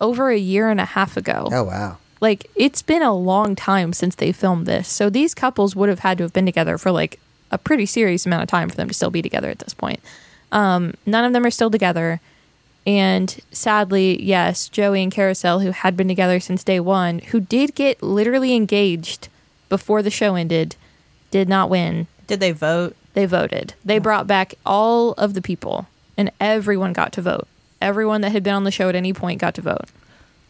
[0.00, 1.48] over a year and a half ago.
[1.52, 1.98] oh, wow.
[2.20, 4.88] Like, it's been a long time since they filmed this.
[4.88, 7.18] So these couples would have had to have been together for like
[7.50, 10.00] a pretty serious amount of time for them to still be together at this point.
[10.52, 12.20] Um, none of them are still together.
[12.86, 17.74] And sadly, yes, Joey and Kariselle, who had been together since day one, who did
[17.74, 19.28] get literally engaged
[19.68, 20.74] before the show ended,
[21.30, 22.94] did not win Did they vote?
[23.14, 23.74] They voted.
[23.84, 27.46] They brought back all of the people, and everyone got to vote.
[27.80, 29.86] Everyone that had been on the show at any point got to vote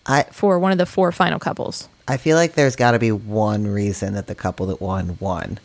[0.04, 1.88] I for one of the four final couples.
[2.06, 5.58] I feel like there's got to be one reason that the couple that won won.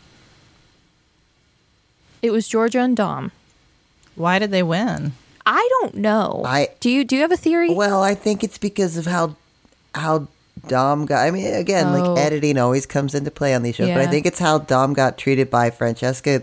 [2.22, 3.32] It was Georgia and Dom.
[4.14, 5.12] Why did they win?
[5.46, 6.42] I don't know.
[6.44, 7.72] I- do you do you have a theory?
[7.74, 9.36] Well, I think it's because of how
[9.94, 10.28] how
[10.66, 11.24] Dom got.
[11.26, 12.14] I mean, again, Oh.
[12.14, 14.10] like editing always comes into play on these shows, but I Yeah.
[14.10, 16.42] think it's how Dom got treated by Francesca.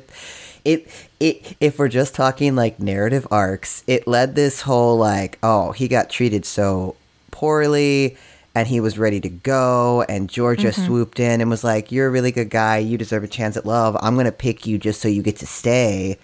[0.65, 0.88] It
[1.19, 5.88] it if we're just talking like narrative arcs, it led this whole like, oh, he
[5.88, 6.95] got treated so
[7.32, 8.17] poorly.
[8.58, 10.86] And he was ready to go, and Georgia Mm-hmm.
[10.86, 12.78] swooped in and was like, "You're a really good guy.
[12.78, 13.97] You deserve a chance at love.
[14.01, 16.17] I'm gonna pick you just so you get to stay."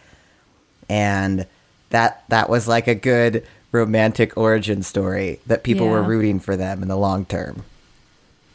[0.89, 1.45] and
[1.89, 6.82] that that was like a good romantic origin story that people were rooting for them
[6.82, 7.63] in the long term.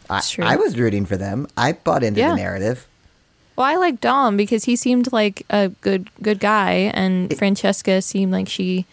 [0.09, 1.47] I, I was rooting for them.
[1.57, 2.31] I bought into Yeah.
[2.31, 2.87] the narrative.
[3.57, 8.33] Well, I like Dom because he seemed like a good good guy, and Francesca seemed
[8.33, 8.87] like she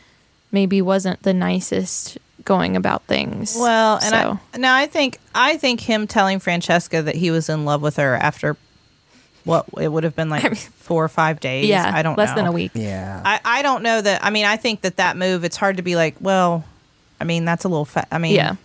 [0.52, 3.56] maybe wasn't the nicest going about things.
[3.60, 7.50] Well, and so I now I think I think him telling Francesca that he was
[7.50, 8.56] in love with her after
[9.46, 11.66] what it would have been like I mean- four or five days.
[11.68, 12.36] yeah, I don't less know.
[12.36, 12.72] than a week.
[12.76, 13.22] Yeah.
[13.24, 14.24] I, I don't know that.
[14.24, 15.44] I mean, I think that that move.
[15.46, 16.66] It's hard to be like, well,
[17.22, 17.86] I mean, that's a little.
[17.86, 18.56] Fa- I mean, Yeah,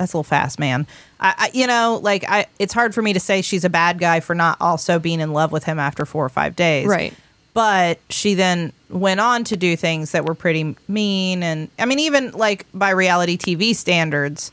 [0.00, 0.86] that's a little fast, man.
[1.20, 3.98] I, I, you know, like I, it's hard for me to say she's a bad
[3.98, 7.14] guy for not also being in love with him after four or five days, right.
[7.52, 11.98] But she then went on to do things that were pretty mean, and I mean,
[11.98, 14.52] even like by reality TV standards,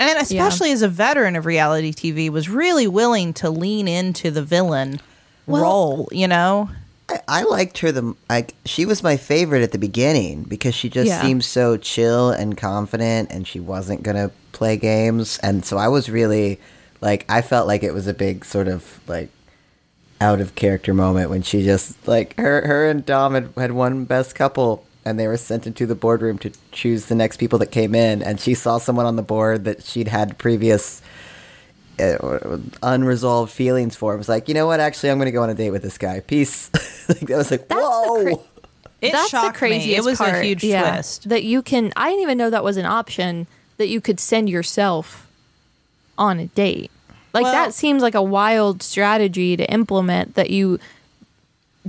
[0.00, 4.42] and especially as a veteran of reality TV, was really willing to lean into the
[4.42, 5.00] villain
[5.46, 6.08] role.
[6.10, 6.68] You know,
[7.08, 10.88] I, I liked her the like she was my favorite at the beginning because she
[10.88, 11.20] just Yeah.
[11.22, 16.08] seemed so chill and confident and she wasn't gonna play games and so I was
[16.08, 16.60] really
[17.00, 19.28] like I felt like it was a big sort of like
[20.20, 24.04] out of character moment when she just like her her and Dom had, had won
[24.04, 27.70] best couple and they were sent into the boardroom to choose the next people that
[27.70, 31.02] came in and she saw someone on the board that she'd had previous
[31.98, 34.14] Uh, unresolved feelings for.
[34.14, 34.80] It was like, you know what?
[34.80, 36.20] Actually, I'm going to go on a date with this guy.
[36.20, 36.70] Peace.
[37.08, 38.22] like, I was like, That's the whoa.
[38.36, 38.44] cra-
[39.00, 39.96] it That's shocked the craziest me.
[39.96, 40.34] It was part.
[40.34, 41.28] a huge yeah, twist.
[41.28, 41.92] that you can.
[41.96, 45.28] I didn't even know that was an option that you could send yourself
[46.16, 46.90] on a date.
[47.32, 50.34] Like Well- that seems like a wild strategy to implement.
[50.36, 50.78] That you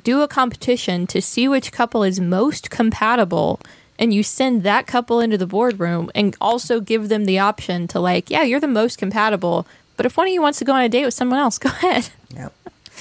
[0.04, 3.60] do a competition to see which couple is most compatible.
[3.98, 8.00] And you send that couple into the boardroom and also give them the option to,
[8.02, 9.66] like, yeah, you're the most compatible.
[9.98, 11.70] But if one of you wants to go on a date with someone else, go
[11.70, 12.10] ahead.
[12.36, 12.54] Yep.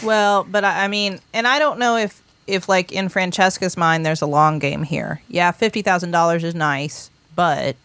[0.03, 4.05] Well, but I, I mean, and I don't know if if like in Francesca's mind,
[4.05, 5.21] there's a long game here.
[5.29, 7.77] Yeah, fifty thousand dollars is nice, but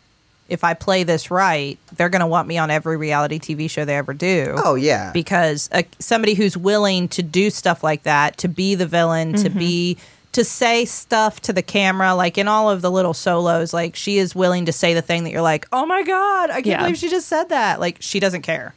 [0.49, 3.85] if I play this right, they're going to want me on every reality TV show
[3.85, 4.55] they ever do.
[4.57, 5.11] Oh, yeah.
[5.13, 9.49] because uh, somebody who's willing to do stuff like that, to be the villain, to
[9.51, 9.97] be
[10.31, 14.17] to say stuff to the camera, like in all of the little solos, like she
[14.17, 16.79] is willing to say the thing that you're like, oh my god, I can't Yeah.
[16.79, 17.79] believe she just said that.
[17.79, 18.73] Like she doesn't care.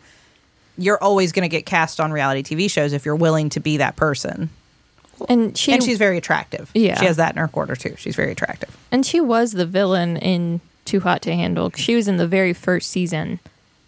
[0.78, 3.78] You're always going to get cast on reality TV shows if you're willing to be
[3.78, 4.50] that person.
[5.28, 6.70] And she and she's very attractive.
[6.74, 6.98] Yeah.
[6.98, 7.94] she has that in her quarter too.
[7.96, 8.76] She's very attractive.
[8.90, 11.70] And she was the villain in Too Hot to Handle.
[11.76, 13.38] She was in the very first season,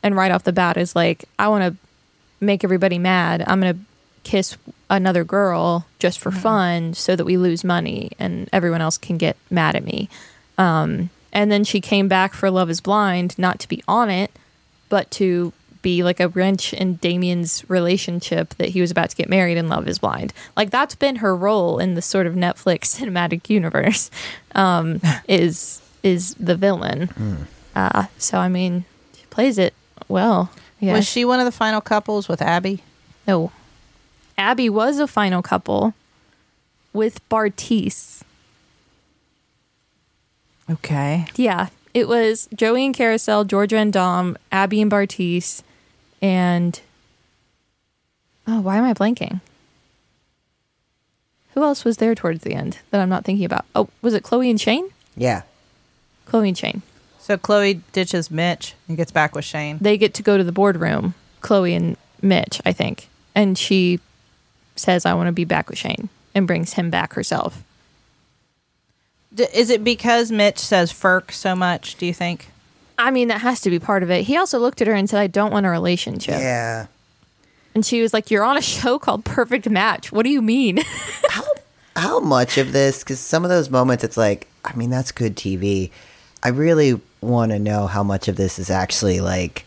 [0.02, 3.42] and right off the bat is like, I want to make everybody mad.
[3.46, 3.78] I'm gonna
[4.22, 4.56] kiss
[4.88, 9.36] another girl just for fun, so that we lose money and everyone else can get
[9.50, 10.08] mad at me.
[10.56, 14.30] Um, and then she came back for Love Is Blind, not to be on it,
[14.88, 15.52] but to
[15.84, 19.68] be like a wrench in Damien's relationship that he was about to get married in
[19.68, 20.32] Love Is Blind.
[20.56, 24.10] Like that's been her role in the sort of Netflix cinematic universe.
[24.56, 27.46] Um, is is the villain.
[27.76, 28.84] Uh, so I mean,
[29.16, 29.74] she plays it
[30.08, 30.50] well.
[30.80, 30.94] Yeah.
[30.94, 32.82] Was she one of the final couples with Abby?
[33.28, 33.52] no.
[34.36, 35.94] Abby was a final couple
[36.92, 38.22] with Bartise.
[40.68, 41.26] Okay.
[41.36, 45.62] Yeah, it was Joey and Kariselle, Georgia and Dom, Abby and Bartise,
[46.24, 46.80] and
[48.46, 49.42] oh, why am I blanking?
[51.52, 53.66] Who else was there towards the end that I'm not thinking about?
[53.74, 54.88] Oh, was it Chloe and Shayne?
[55.14, 55.42] Yeah.
[56.24, 56.80] Chloe and Shayne.
[57.20, 59.76] So Chloe ditches Mitch and gets back with Shayne.
[59.82, 61.12] They get to go to the boardroom.
[61.42, 64.00] Chloe and Mitch, I think, and she
[64.76, 67.62] says, "I want to be back with Shayne," and brings him back herself.
[69.34, 71.96] D- is it because Mitch says "ferk" so much?
[71.96, 72.48] Do you think?
[72.98, 74.22] I mean, that has to be part of it.
[74.22, 76.86] He also looked at her and said, "I don't want a relationship." Yeah.
[77.74, 80.12] And she was like, "You're on a show called Perfect Match.
[80.12, 80.78] What do you mean?"
[81.96, 83.04] How much of this?
[83.04, 85.90] Because some of those moments, it's like, I mean, that's good TV.
[86.42, 89.64] I really want to know how much of this is actually like.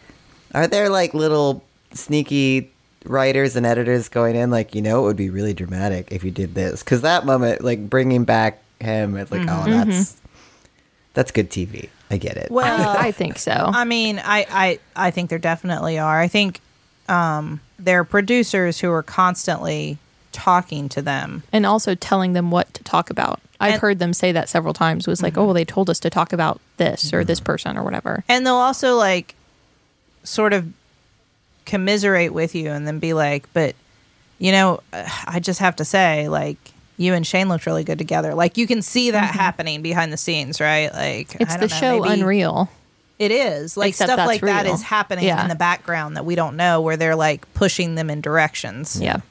[0.53, 1.63] Are there like little
[1.93, 2.69] sneaky
[3.05, 6.31] writers and editors going in, like, you know, it would be really dramatic if you
[6.31, 6.83] did this?
[6.83, 9.71] Because that moment, like bringing back him, it's like, oh, mm-hmm.
[9.71, 10.27] that's mm-hmm.
[11.13, 11.89] that's good TV.
[12.09, 12.49] I get it.
[12.51, 13.51] Well, I think so.
[13.51, 16.19] I mean, I, I, I think there definitely are.
[16.19, 16.61] I think
[17.09, 19.97] um, there are producers who are constantly
[20.31, 21.43] talking to them.
[21.51, 23.39] and also telling them what to talk about.
[23.59, 25.07] I've And- heard them say that several times.
[25.07, 27.83] Was like, oh, well, they told us to talk about this or this person or
[27.83, 28.23] whatever.
[28.29, 29.33] And they'll also like
[30.23, 30.71] sort of
[31.65, 33.75] commiserate with you and then be like, but
[34.39, 36.57] you know, uh, I just have to say, like,
[36.97, 38.33] you and Shayne looked really good together.
[38.33, 40.91] Like, you can see that happening behind the scenes, right?
[40.93, 41.43] Like, Mm-hmm.
[41.43, 42.69] It's the know, show Unreal.
[43.19, 44.73] It is like Except stuff like that real.
[44.75, 45.41] is happening Yeah.
[45.41, 48.99] in the background that we don't know, where they're like pushing them in directions.
[49.01, 49.21] Yeah.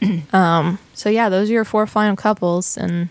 [0.32, 0.78] um.
[0.94, 3.08] So yeah, those are your four final couples, and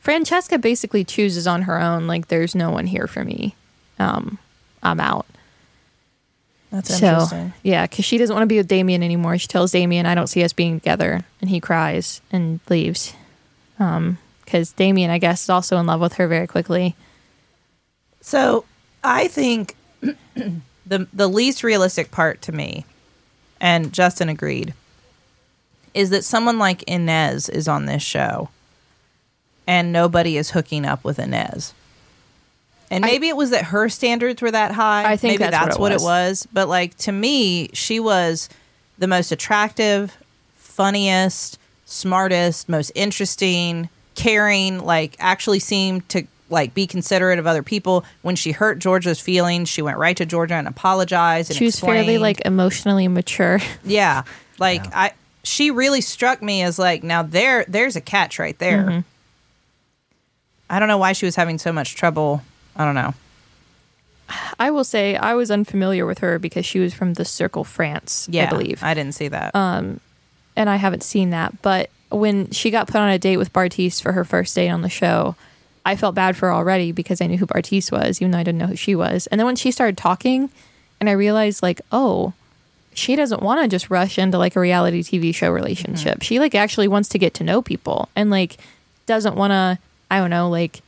[0.00, 2.06] Francesca basically chooses on her own.
[2.06, 3.54] Like, there's no one here for me.
[3.98, 4.38] Um,
[4.82, 5.26] I'm out.
[6.70, 7.52] That's So interesting.
[7.62, 9.38] yeah, because she doesn't want to be with Damian anymore.
[9.38, 13.14] She tells Damian, "I don't see us being together," and he cries and leaves.
[13.78, 16.94] Um, because Damian, I guess, is also in love with her very quickly.
[18.20, 18.64] So
[19.04, 22.84] I think the the least realistic part to me,
[23.60, 24.74] and Justin agreed,
[25.94, 28.48] is that someone like Ines is on this show,
[29.66, 31.72] and nobody is hooking up with Ines.
[32.90, 35.10] And I- maybe it was that her standards were that high.
[35.12, 36.46] I think maybe that's what it what it was.
[36.52, 38.48] But like to me, she was
[38.98, 40.16] the most attractive,
[40.56, 44.78] funniest, smartest, most interesting, caring.
[44.84, 48.04] Like actually seemed to like be considerate of other people.
[48.22, 51.50] When she hurt Georgia's feelings, she went right to Georgia and apologized.
[51.50, 53.60] And She was fairly like emotionally mature.
[53.84, 54.22] Yeah.
[54.58, 55.12] Like I
[55.44, 58.82] she really struck me as like now there there's a catch right there.
[58.84, 59.00] Mm-hmm.
[60.70, 62.42] I don't know why she was having so much trouble.
[62.78, 63.14] I don't know.
[64.58, 68.28] I will say I was unfamiliar with her because she was from the Circle France,
[68.30, 68.46] Yeah.
[68.46, 68.82] I believe.
[68.82, 69.54] I didn't see that.
[69.54, 70.00] Um,
[70.54, 71.62] and I haven't seen that.
[71.62, 74.82] But when she got put on a date with Bartise for her first date on
[74.82, 75.34] the show,
[75.86, 78.42] I felt bad for her already because I knew who Bartise was, even though I
[78.42, 79.26] didn't know who she was.
[79.28, 80.50] And then when she started talking,
[81.00, 82.34] and I realized like, oh,
[82.92, 86.14] she doesn't want to just rush into like a reality TV show relationship.
[86.14, 86.22] Mm-hmm.
[86.22, 88.58] She like actually wants to get to know people and like
[89.06, 89.78] doesn't want to,
[90.10, 90.82] I don't know, like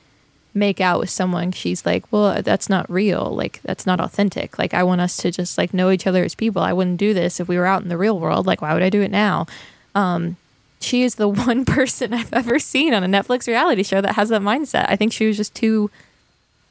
[0.55, 1.53] make out with someone.
[1.53, 3.31] She's like, well, that's not real.
[3.35, 4.59] Like that's not authentic.
[4.59, 6.61] Like I want us to just like know each other as people.
[6.63, 8.47] I wouldn't do this if we were out in the real world.
[8.47, 9.47] Like why would I do it now?
[9.95, 10.37] Um,
[10.81, 14.29] she is the one person I've ever seen on a Netflix reality show that has
[14.31, 14.87] that mindset.
[14.89, 15.91] I think she was just too,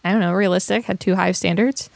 [0.04, 1.90] I don't know, realistic, had too high standards.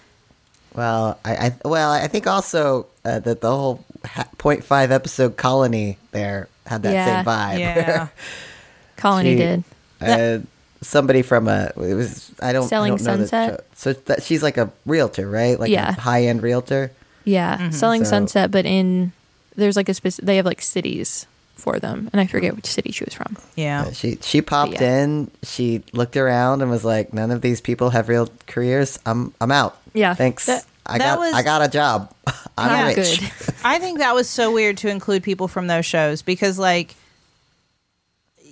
[0.76, 5.98] Well, I, I well, I think also uh, that the whole ha- 0.5 episode colony
[6.12, 7.06] there had that Yeah.
[7.17, 7.60] same vibe.
[7.60, 8.08] yeah.
[8.96, 9.63] Colony She- did.
[10.02, 10.39] uh,
[10.84, 13.60] somebody from a it was I don't I Selling don't know the Sunset?
[13.60, 13.63] show.
[13.76, 15.60] so that she's like a realtor, right?
[15.60, 15.89] Like Yeah.
[15.89, 16.91] a high end realtor.
[17.26, 18.06] Yeah, selling Mm-hmm.
[18.06, 19.12] So- sunset, but in
[19.56, 20.26] there's like a specific.
[20.26, 23.38] They have like cities for them, and I forget which city she was from.
[23.56, 23.84] Yeah.
[23.88, 25.04] Uh, She she popped Yeah.
[25.04, 29.00] in, she looked around and was like, "None of these people have real careers.
[29.06, 29.78] I'm I'm out.
[29.93, 30.13] Yeah.
[30.15, 30.46] thanks.
[30.48, 32.13] That- I that got was- I got a job.
[32.58, 33.19] I'm Not rich.
[33.22, 33.56] good.
[33.63, 36.96] I think that was so weird to include people from those shows because like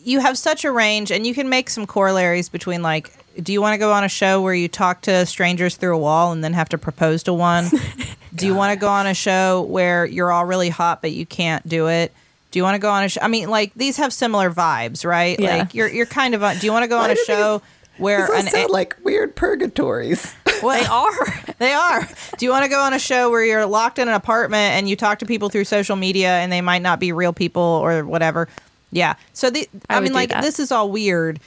[0.04, 3.12] you have such a range and you can make some corollaries between like
[3.42, 5.98] do you want to go on a show where you talk to strangers through a
[5.98, 7.70] wall and then have to propose to one?
[8.36, 11.26] do you want to go on a show where you're all really hot but you
[11.26, 12.12] can't do it?
[12.52, 13.22] Do you want to go on a show?
[13.22, 15.40] I mean, like these have similar vibes, right?
[15.40, 15.58] Yeah.
[15.58, 16.58] Like you're you're kind of on.
[16.58, 17.62] Do you want to go on a show
[17.98, 20.34] where These an sound like weird purgatories.
[20.64, 21.56] well, they are.
[21.60, 22.08] They are.
[22.38, 24.90] Do you want to go on a show where you're locked in an apartment and
[24.90, 28.04] you talk to people through social media and they might not be real people or
[28.04, 28.48] whatever?
[28.92, 29.16] Yeah.
[29.34, 30.42] So the I I, mean like that.
[30.44, 31.40] this is all weird.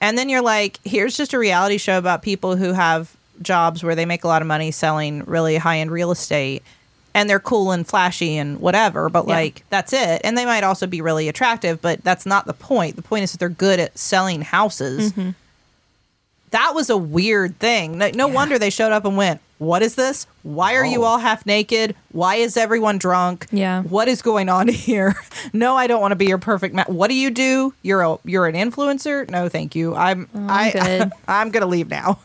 [0.00, 3.94] And then you're like, here's just a reality show about people who have jobs where
[3.94, 6.62] they make a lot of money selling really high-end real estate
[7.14, 9.34] and they're cool and flashy and whatever, but Yeah.
[9.34, 10.20] like that's it.
[10.24, 12.96] And they might also be really attractive, but that's not the point.
[12.96, 15.30] The point is that they're good at selling houses Mm-hmm.
[16.50, 17.98] That was a weird thing.
[17.98, 20.26] No, no wonder they showed up and went, "What is this?
[20.42, 21.06] Why are you Oh.
[21.06, 21.94] all half naked?
[22.12, 23.46] Why is everyone drunk?
[23.50, 23.82] Yeah.
[23.82, 25.14] what is going on here?
[25.52, 26.88] no, I don't want to be your perfect match.
[26.88, 27.74] What do you do?
[27.82, 29.28] You're a you're an influencer?
[29.30, 29.94] No, thank you.
[29.94, 31.12] I'm I good.
[31.26, 32.18] I'm gonna leave now.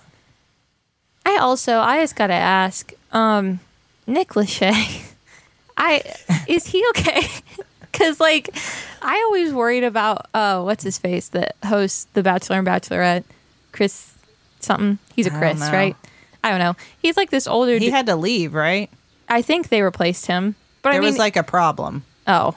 [1.25, 3.59] I also I just gotta ask, um,
[4.07, 5.03] Nick Lachey,
[5.77, 6.01] I
[6.47, 7.21] is he okay?
[7.93, 8.49] Because like
[9.03, 13.23] I always worried about uh what's his face that hosts The Bachelor and Bachelorette,
[13.71, 14.12] Chris
[14.63, 14.99] something.
[15.15, 15.71] He's a I don't Chris, know.
[15.71, 15.95] right?
[16.43, 16.75] I don't know.
[16.99, 17.73] He's like this older.
[17.73, 17.81] Dude.
[17.83, 18.89] He du- had to leave, right?
[19.29, 22.03] I think they replaced him, but There I mean, was like a problem.
[22.27, 22.55] oh,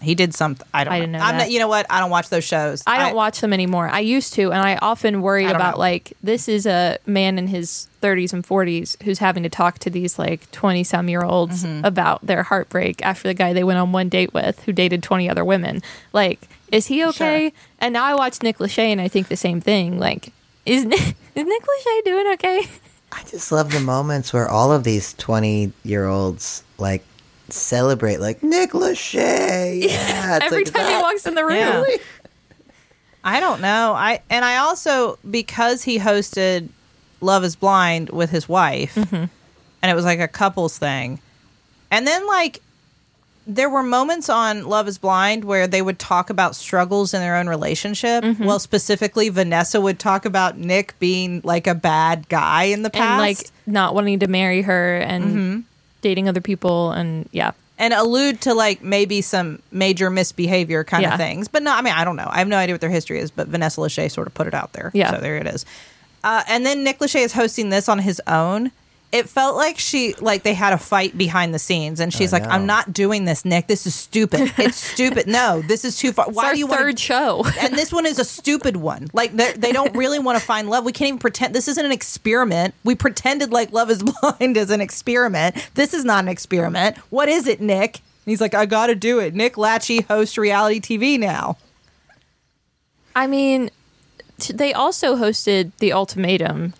[0.00, 0.66] He did something.
[0.72, 0.92] I don't.
[0.92, 1.00] I know.
[1.02, 1.44] didn't know I'm that.
[1.44, 1.50] not.
[1.50, 1.86] You know what?
[1.90, 2.82] I don't watch those shows.
[2.86, 3.88] I don't watch them anymore.
[3.88, 5.80] I used to, and I often don't about know.
[5.80, 9.90] like this is a man in his 30s and 40s who's having to talk to
[9.90, 11.84] these like 20 some year olds Mm-hmm.
[11.84, 15.28] about their heartbreak after the guy they went on one date with who dated 20
[15.28, 15.82] other women.
[16.14, 17.52] Like, is he okay?
[17.80, 19.98] And now I watch Nick Lachey and I think the same thing.
[19.98, 20.32] Like,
[20.66, 21.00] is Nick,
[21.34, 22.62] is Nick Lachey doing okay?
[23.12, 27.02] I just love the moments where all of these 20 year olds like
[27.48, 29.82] celebrate, like Nick Lachey.
[29.88, 30.36] Yeah.
[30.36, 31.56] It's Every like, time he that- walks in the room.
[31.56, 31.84] Yeah.
[33.22, 33.92] I don't know.
[33.94, 36.68] I and I also because he hosted
[37.20, 39.14] Love Is Blind with his wife, Mm-hmm.
[39.82, 41.20] and it was like a couples thing,
[41.90, 42.62] and then like
[43.54, 47.36] there were moments on Love Is Blind where they would talk about struggles in their
[47.36, 48.22] own relationship.
[48.24, 48.44] Mm-hmm.
[48.44, 53.10] Well, specifically, Vanessa would talk about Nick being like a bad guy in the past,
[53.10, 55.60] And like not wanting to marry her and Mm-hmm.
[56.02, 57.52] dating other people and yeah.
[57.78, 61.14] and allude to like maybe some major misbehavior kind Yeah.
[61.14, 61.48] of things.
[61.48, 62.28] But no, I mean, I don't know.
[62.30, 64.54] I have no idea what their history is, but Vanessa Lachey sort of put it
[64.54, 64.90] out there.
[64.94, 65.10] Yeah.
[65.12, 65.66] So there it is.
[66.22, 68.70] Uh, and then Nick Lachey is hosting this on his own.
[69.12, 72.38] It felt like she, like they had a fight behind the scenes, and she's I
[72.38, 73.66] like, "I'm not doing this, Nick.
[73.66, 74.52] This is stupid.
[74.58, 75.26] It's stupid.
[75.26, 76.26] No, this is too far.
[76.28, 77.44] It's Why our do you third want?" show.
[77.60, 79.08] and this one is a stupid one.
[79.12, 80.84] Like they they don't really want to find love.
[80.84, 81.56] We can't even pretend.
[81.56, 82.74] This isn't an experiment.
[82.84, 85.56] We pretended like Love Is Blind is an experiment.
[85.74, 86.96] This is not an experiment.
[87.10, 87.96] What is it, Nick?
[87.96, 89.34] And he's like, I got to do it.
[89.34, 91.56] Nick Lachey hosts reality TV now.
[93.16, 93.70] I mean,
[94.38, 96.74] t- they also hosted The Ultimatum,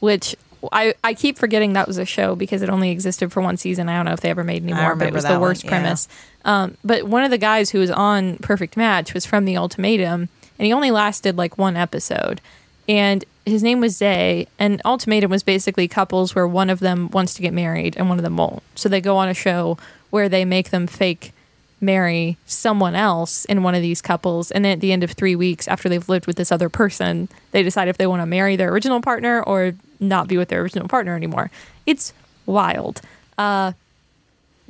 [0.00, 0.34] which
[0.72, 3.88] I, I keep forgetting that was a show because it only existed for one season.
[3.88, 5.40] I don't know if they ever made any I more, but it was the one,
[5.40, 5.70] worst yeah.
[5.70, 6.08] premise.
[6.44, 10.28] Um, but one of the guys who was on Perfect Match was from The Ultimatum,
[10.58, 12.40] and he only lasted like one episode.
[12.88, 17.34] And his name was Zay, and Ultimatum was basically couples where one of them wants
[17.34, 18.62] to get married and one of them won't.
[18.74, 19.78] So they go on a show
[20.10, 21.32] where they make them fake
[21.80, 25.36] marry someone else in one of these couples and then at the end of three
[25.36, 28.56] weeks after they've lived with this other person they decide if they want to marry
[28.56, 31.50] their original partner or not be with their original partner anymore
[31.86, 32.12] it's
[32.44, 33.00] wild
[33.38, 33.72] uh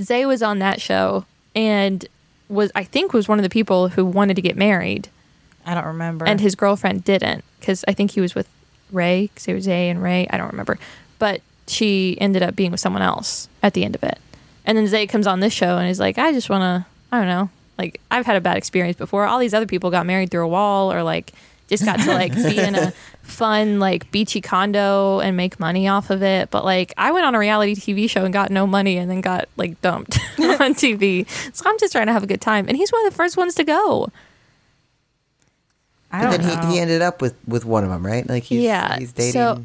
[0.00, 1.24] zay was on that show
[1.54, 2.06] and
[2.48, 5.08] was i think was one of the people who wanted to get married
[5.66, 6.26] I don't remember.
[6.26, 8.48] and his girlfriend didn't because I think he was with
[8.92, 10.26] Rae because it was Zay and Rae.
[10.30, 10.78] I don't remember,
[11.18, 14.18] but she ended up being with someone else at the end of it.
[14.64, 17.18] And then Zay comes on this show and is like, I just want to, I
[17.18, 19.26] don't know, like I've had a bad experience before.
[19.26, 21.32] All these other people got married through a wall or like
[21.68, 22.92] just got to like be in a
[23.22, 26.50] fun like beachy condo and make money off of it.
[26.50, 29.20] But like I went on a reality TV show and got no money and then
[29.20, 31.28] got like dumped on TV.
[31.54, 32.66] So I'm just trying to have a good time.
[32.68, 34.10] And he's one of the first ones to go.
[36.12, 36.66] I But don't then know.
[36.68, 38.26] he, he ended up with, with one of them, right?
[38.28, 39.32] Like he's, Yeah, he's dating.
[39.32, 39.64] so-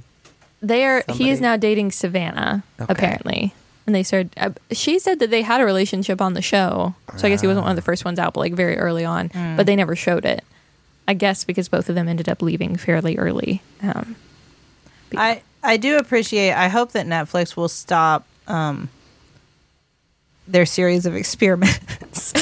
[0.62, 2.92] They're he is now dating Savannah Okay.
[2.92, 3.54] apparently,
[3.86, 4.32] and they started.
[4.38, 7.48] Uh, she said that they had a relationship on the show, so I guess he
[7.48, 9.30] wasn't one of the first ones out, but like very early on.
[9.30, 9.56] Hmm.
[9.56, 10.44] But they never showed it.
[11.12, 13.62] I guess because both of them ended up leaving fairly early.
[13.82, 14.16] Um,
[15.18, 16.54] I I do appreciate.
[16.54, 18.88] I hope that Netflix will stop um,
[20.48, 22.34] their series of experiments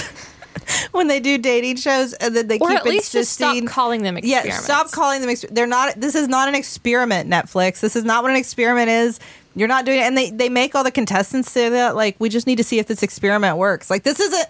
[0.91, 3.67] when they do dating shows, and then they or keep at least just stop insisting.
[3.67, 4.47] calling them experiments.
[4.47, 5.31] yeah, stop calling them.
[5.31, 5.99] Exper- they're not.
[5.99, 7.79] This is not an experiment, Netflix.
[7.79, 9.19] This is not what an experiment is.
[9.55, 11.95] You're not doing it, and they they make all the contestants say that.
[11.95, 13.89] Like, we just need to see if this experiment works.
[13.89, 14.45] Like, this isn't.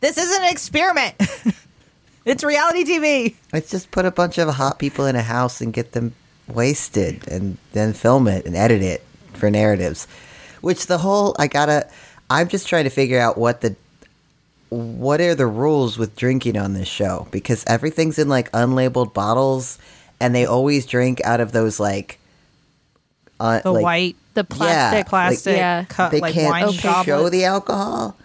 [0.00, 1.14] This isn't an experiment.
[2.26, 3.34] it's reality TV.
[3.52, 6.14] Let's just put a bunch of hot people in a house and get them
[6.48, 9.02] wasted and then film it and edit it
[9.32, 10.06] for narratives.
[10.60, 11.88] Which the whole I gotta
[12.28, 13.74] I'm just trying to figure out what the
[14.68, 19.78] what are the rules with drinking on this show because everything's in like unlabeled bottles
[20.20, 22.18] and they always drink out of those like
[23.38, 25.84] uh, The like, white the Yeah, plastic, like- plastic yeah.
[25.84, 27.30] cup, they like can't wine show goblets.
[27.30, 28.16] the alcohol.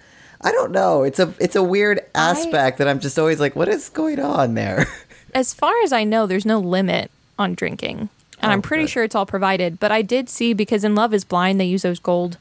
[0.42, 1.04] I don't know.
[1.04, 4.54] It's a it's a weird aspect that I'm just always like, what is going on
[4.56, 4.88] there?
[5.34, 7.10] as far as I know, there's no limit
[7.40, 8.10] on drinking.
[8.42, 8.90] And Oh, I'm pretty good.
[8.90, 9.80] sure it's all provided.
[9.80, 12.38] But I did see because in Love is Blind, they use those gold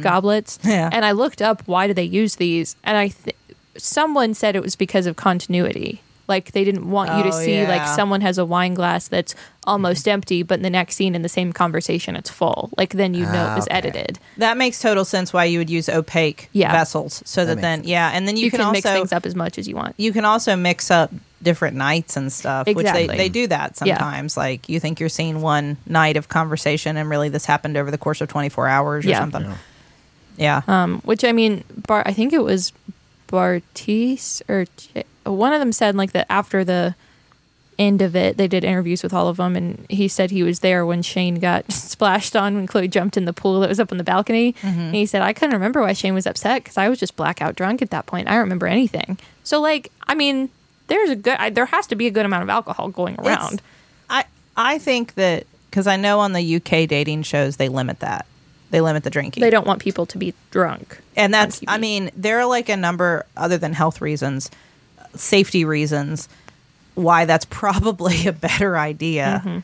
[0.00, 0.58] goblets.
[0.58, 0.68] Mm-hmm.
[0.68, 0.90] Yeah.
[0.92, 2.76] And I looked up why do they use these?
[2.84, 3.36] And I th-
[3.76, 6.00] someone said it was because of continuity.
[6.26, 9.34] Like they didn't want you to Oh, see like someone has a wine glass that's
[9.66, 12.70] almost empty, but in the next scene in the same conversation it's full.
[12.78, 13.76] Like then you know Ah, it was okay.
[13.76, 14.18] edited.
[14.38, 16.72] That makes total sense why you would use opaque Yeah.
[16.72, 17.88] vessels, so that, makes then sense.
[17.88, 19.76] yeah, and then you, You, can, can, also mix things up as much as you
[19.76, 19.94] want.
[19.98, 21.10] you can also mix up
[21.42, 23.98] different nights and stuff, which they, they do that Yeah.
[23.98, 24.36] sometimes.
[24.36, 27.98] Like you think you're seeing one night of conversation, and really this happened over the
[27.98, 29.18] course of 24 hours or Yeah.
[29.20, 29.52] something.
[30.38, 32.72] Yeah, Um, which I mean, Bar- I think it was
[33.28, 36.94] Bartise or Ch- one of them said like that after the
[37.76, 40.60] end of it, they did interviews with all of them, and he said he was
[40.60, 43.90] there when Shayne got splashed on when Chloe jumped in the pool that was up
[43.90, 44.52] on the balcony.
[44.62, 44.80] Mm-hmm.
[44.80, 47.56] And he said I couldn't remember why Shayne was upset because I was just blackout
[47.56, 48.28] drunk at that point.
[48.28, 49.18] I don't remember anything.
[49.42, 50.50] So like, I mean,
[50.86, 53.26] there's a good, I, there has to be a good amount of alcohol going It's-
[53.26, 53.62] around.
[54.08, 54.24] I
[54.56, 58.26] I think that because I know on the UK dating shows they limit that.
[58.70, 59.40] They limit the drinking.
[59.40, 60.98] They don't want people to be drunk.
[61.16, 64.50] and that's i mean there are like a number other than health reasons
[65.16, 66.28] safety reasons
[66.94, 69.60] why that's probably a better idea Mm-hmm.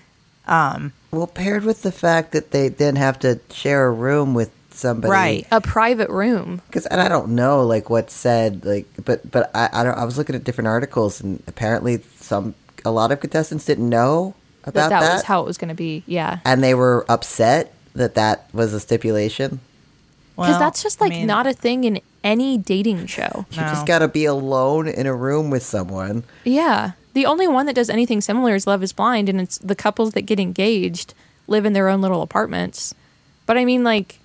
[1.12, 5.11] Well, paired with the fact that they then have to share a room with somebody,
[5.11, 5.46] Right.
[5.53, 6.62] A private room.
[6.66, 10.05] Because and I don't know like what's said like, but but I I, don't, I
[10.05, 14.34] was looking at different articles and apparently some a lot of contestants didn't know
[14.64, 16.03] about that, that, was how it was going to be.
[16.07, 16.38] Yeah.
[16.44, 19.61] and they were upset that that was a stipulation.
[20.36, 23.47] Because Well, that's just I like mean, not a thing in any dating show.
[23.51, 23.68] You No.
[23.68, 26.25] just got to be alone in a room with someone.
[26.45, 26.93] Yeah.
[27.14, 30.12] The only one that does anything similar is Love is Blind, and it's the couples
[30.12, 31.14] that get engaged
[31.47, 32.95] live in their own little apartments.
[33.47, 34.21] But I mean, like,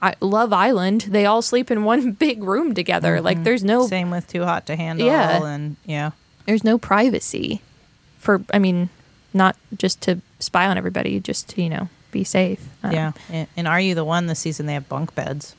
[0.00, 3.20] I, Love Island, they all sleep in one big room together.
[3.20, 3.44] Like, mm-hmm.
[3.44, 5.06] there's no Same with Too Hot to Handle.
[5.06, 5.44] Yeah.
[5.44, 6.10] And yeah.
[6.46, 7.62] there's no privacy
[8.18, 8.42] for.
[8.52, 8.88] I mean,
[9.32, 12.68] not just to spy on everybody, just to you know be safe.
[12.82, 13.12] I don't Yeah.
[13.30, 15.54] And, and Are You the One this season, they have bunk beds.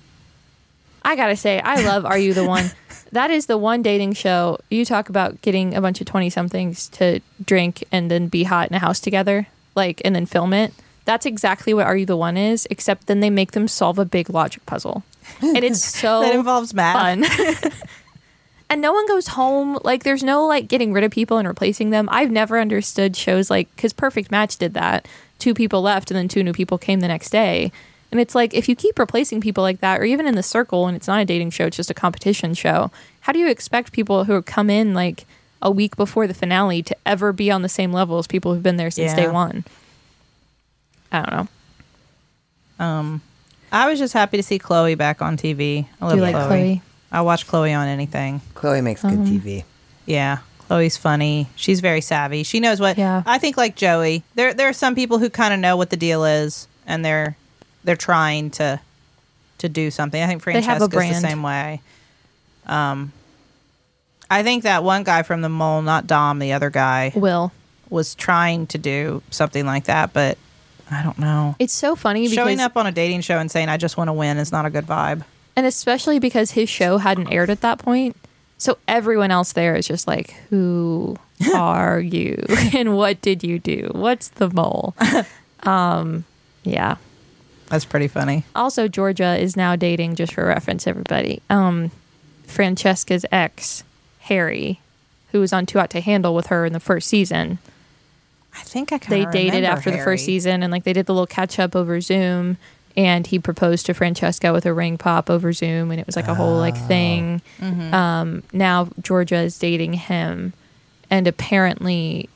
[1.05, 2.71] I gotta say, I love Are You the One?
[3.11, 4.57] that is the one dating show.
[4.69, 8.69] You talk about getting a bunch of 20 somethings to drink and then be hot
[8.69, 10.73] in a house together, like, and then film it.
[11.05, 14.05] That's exactly what Are You the One is, except then they make them solve a
[14.05, 15.03] big logic puzzle.
[15.41, 16.95] And it's so that involves math.
[16.95, 17.71] fun.
[18.69, 19.77] and no one goes home.
[19.83, 22.07] Like, there's no like getting rid of people and replacing them.
[22.11, 25.07] I've never understood shows like, because Perfect Match did that.
[25.39, 27.71] Two people left and then two new people came the next day.
[28.13, 30.85] And it's like, if you keep replacing people like that, or even in the circle
[30.85, 32.91] and it's not a dating show, it's just a competition show,
[33.21, 35.25] how do you expect people who come in like
[35.63, 38.61] a week before the finale to ever be on the same level as people who've
[38.61, 39.63] been there since day one?
[41.11, 41.33] I don't
[42.79, 42.85] know.
[42.85, 43.21] Um,
[43.71, 45.87] I was just happy to see Chloe back on TV.
[45.99, 46.47] I love Do you like Chloe.
[46.47, 46.81] Chloe?
[47.11, 48.41] I watch Chloe on anything.
[48.53, 49.63] Chloe makes good Um, TV.
[50.05, 50.37] Yeah.
[50.67, 51.47] Chloe's funny.
[51.55, 52.43] She's very savvy.
[52.43, 53.23] She knows what Yeah.
[53.25, 54.21] I think like Joey.
[54.35, 57.35] There there are some people who kind of know what the deal is and they're
[57.83, 58.79] they're trying to
[59.59, 60.21] to do something.
[60.21, 61.81] I think Francesca's the same way.
[62.65, 63.11] Um
[64.29, 67.51] I think that one guy from the mole, not Dom, the other guy, Will.
[67.89, 70.37] was trying to do something like that, but
[70.89, 71.55] I don't know.
[71.59, 74.07] It's so funny because Showing up on a dating show and saying I just want
[74.07, 75.23] to win is not a good vibe.
[75.55, 78.15] and especially because his show hadn't aired at that point.
[78.57, 81.17] So everyone else there is just like, "Who
[81.55, 82.43] are you?
[82.73, 83.89] and what did you do?
[83.93, 84.95] What's the mole?"
[85.63, 86.23] um,
[86.63, 86.95] yeah.
[87.73, 88.43] That's pretty funny.
[88.55, 91.41] Also, Georgia is now dating, just for reference, everybody.
[91.49, 91.89] Um,
[92.45, 93.83] Francesca's ex,
[94.19, 94.79] Harry,
[95.31, 97.57] who was on Too Hot to Handle with her in the first season.
[98.55, 101.15] I think I kind They dated after the first season, and like they did the
[101.15, 102.57] little catch up over Zoom.
[102.95, 106.27] And he proposed to Francesca with a ring pop over Zoom, and it was like
[106.27, 107.41] a whole like thing.
[107.59, 110.53] Um, now Georgia is dating him,
[111.09, 112.29] and apparently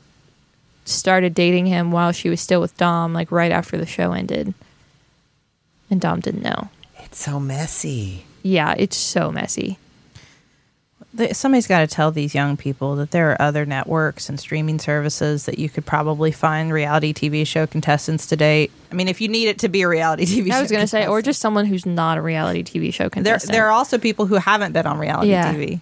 [0.84, 4.52] started dating him while she was still with Dom, like right after the show ended.
[5.90, 6.68] And Dom didn't know.
[7.00, 8.24] It's so messy.
[8.42, 9.78] Yeah, it's so messy.
[11.32, 15.46] Somebody's got to tell these young people that there are other networks and streaming services
[15.46, 18.70] that you could probably find reality TV show contestants to date.
[18.92, 20.86] I mean, if you need it to be a reality TV show, I was gonna
[20.86, 23.10] say, or just someone who's not a reality TV show there.
[23.10, 23.52] contestant.
[23.52, 25.52] There are also people who haven't been on reality Yeah.
[25.52, 25.80] TV.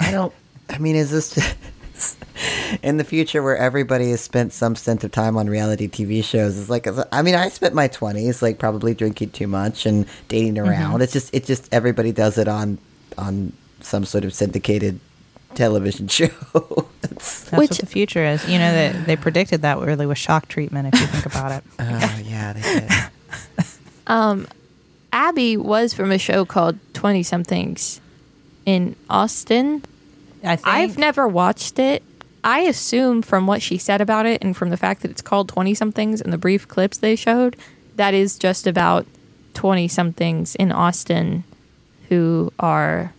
[0.00, 0.32] I don't.
[0.70, 1.56] I mean, is this just
[2.82, 6.58] in the future where everybody has spent some stint of time on reality TV shows?
[6.58, 10.54] It's like, I mean, I spent my twenties like probably drinking too much and dating
[10.54, 10.68] mm-hmm.
[10.68, 11.02] around.
[11.02, 12.78] It's just, it just everybody does it on
[13.18, 15.00] on some sort of syndicated
[15.54, 16.28] television show.
[17.00, 18.46] That's Which- what the future is.
[18.48, 20.94] You know that they predicted that really with shock treatment.
[20.94, 22.90] If you think about it, oh yeah, they did.
[24.06, 24.46] Um,
[25.14, 28.02] Abby was from a show called Twenty Somethings
[28.66, 29.82] in Austin.
[30.42, 32.02] I think I've never watched it.
[32.44, 35.48] I assume from what she said about it and from the fact that it's called
[35.48, 37.56] 20 somethings and the brief clips they showed,
[37.96, 39.06] that is just about
[39.54, 41.44] 20 somethings in Austin
[42.10, 43.12] who are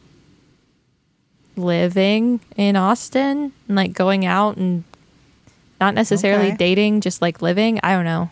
[1.57, 4.83] living in Austin and like going out and
[5.81, 6.57] not necessarily Okay.
[6.57, 7.79] dating, just like living.
[7.83, 8.29] I don't know.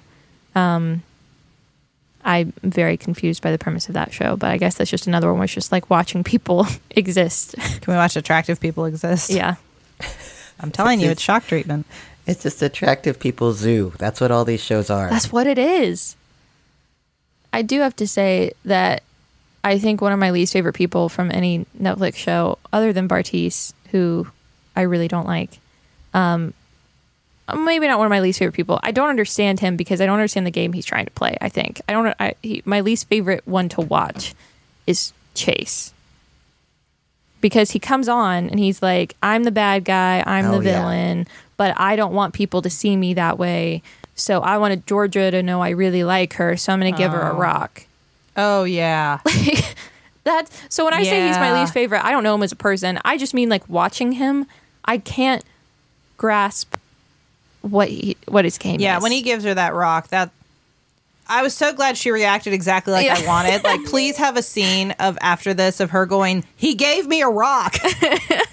[0.56, 1.04] Um,
[2.24, 5.28] I'm very confused by the premise of that show, but I guess that's just another
[5.28, 7.56] one where it's just like watching people exist.
[7.58, 9.30] can we watch attractive people exist?
[9.32, 9.56] yeah.
[10.60, 11.86] I'm telling you, It's- it's shock treatment.
[12.26, 13.94] It's just attractive people zoo.
[13.98, 15.10] That's what all these shows are.
[15.10, 16.16] That's what it is.
[17.52, 19.04] I do have to say that
[19.64, 23.74] I think one of my least favorite people from any Netflix show, other than Bartise,
[23.92, 24.28] who
[24.76, 25.60] I really don't like,
[26.14, 26.54] um,
[27.54, 28.80] maybe not one of my least favorite people.
[28.84, 31.38] I don't understand him because I don't understand the game he's trying to play.
[31.42, 32.16] I think I don't.
[32.20, 34.34] I, he, my least favorite one to watch
[34.88, 35.94] is Chase
[37.44, 40.24] because he comes on and he's like, "I'm the bad guy.
[40.26, 40.80] I'm Oh, the yeah.
[40.80, 43.84] villain." but I don't want people to see me that way.
[44.16, 47.12] So I wanted Georgia to know I really like her, so I'm going to give
[47.12, 47.38] her a Oh.
[47.38, 47.86] rock.
[48.36, 49.20] Oh yeah,
[50.24, 52.56] That so when I say he's my least favorite, I don't know him as a
[52.56, 52.98] person.
[53.06, 54.46] I just mean like watching him,
[54.86, 55.44] I can't
[56.18, 56.76] grasp
[57.62, 59.00] what he, what his game Yeah, is.
[59.00, 60.32] Yeah, when he gives her that rock, that
[61.28, 63.64] I was so glad she reacted exactly like I wanted.
[63.64, 67.30] Like, please have a scene of after this of her going, "He gave me a
[67.30, 68.48] rock." it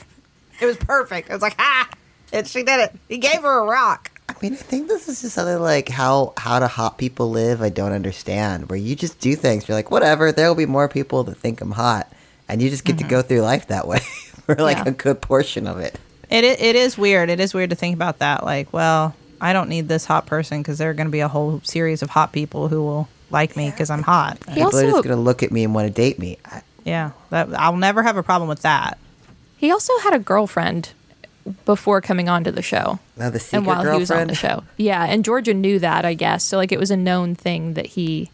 [0.62, 1.31] was perfect.
[1.31, 1.89] I was like, "Ha!"
[2.33, 2.93] And she did it.
[3.09, 4.11] He gave her a rock.
[4.29, 7.61] I mean, I think this is just something like how how do hot people live?
[7.61, 8.71] I don't understand.
[8.71, 10.31] Where you just do things, you're like, whatever.
[10.31, 12.11] There will be more people that think I'm hot,
[12.49, 13.11] and you just get to mm-hmm.
[13.11, 13.99] go through life that way
[14.47, 14.85] for like Yeah.
[14.89, 15.99] a good portion of it.
[16.31, 17.29] It i- it is weird.
[17.29, 18.45] It is weird to think about that.
[18.45, 21.28] Like, well, I don't need this hot person because there are going to be a
[21.28, 24.38] whole series of hot people who will like me because I'm hot.
[24.49, 26.36] He people are just gonna look at me and want to date me.
[26.45, 28.99] I, Yeah, that I'll never have a problem with that.
[29.57, 30.91] he also had a girlfriend
[31.64, 32.99] before coming onto the show.
[33.16, 33.97] now the secret and while girlfriend.
[33.99, 34.64] he was on the show.
[34.76, 36.45] Yeah, and Georgia knew that, I guess.
[36.45, 38.30] So like it was a known thing that he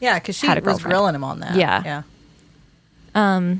[0.00, 0.90] Yeah, because she Had a was girlfriend.
[0.90, 1.54] grilling him on that.
[1.56, 2.02] Yeah.
[3.14, 3.54] yeah.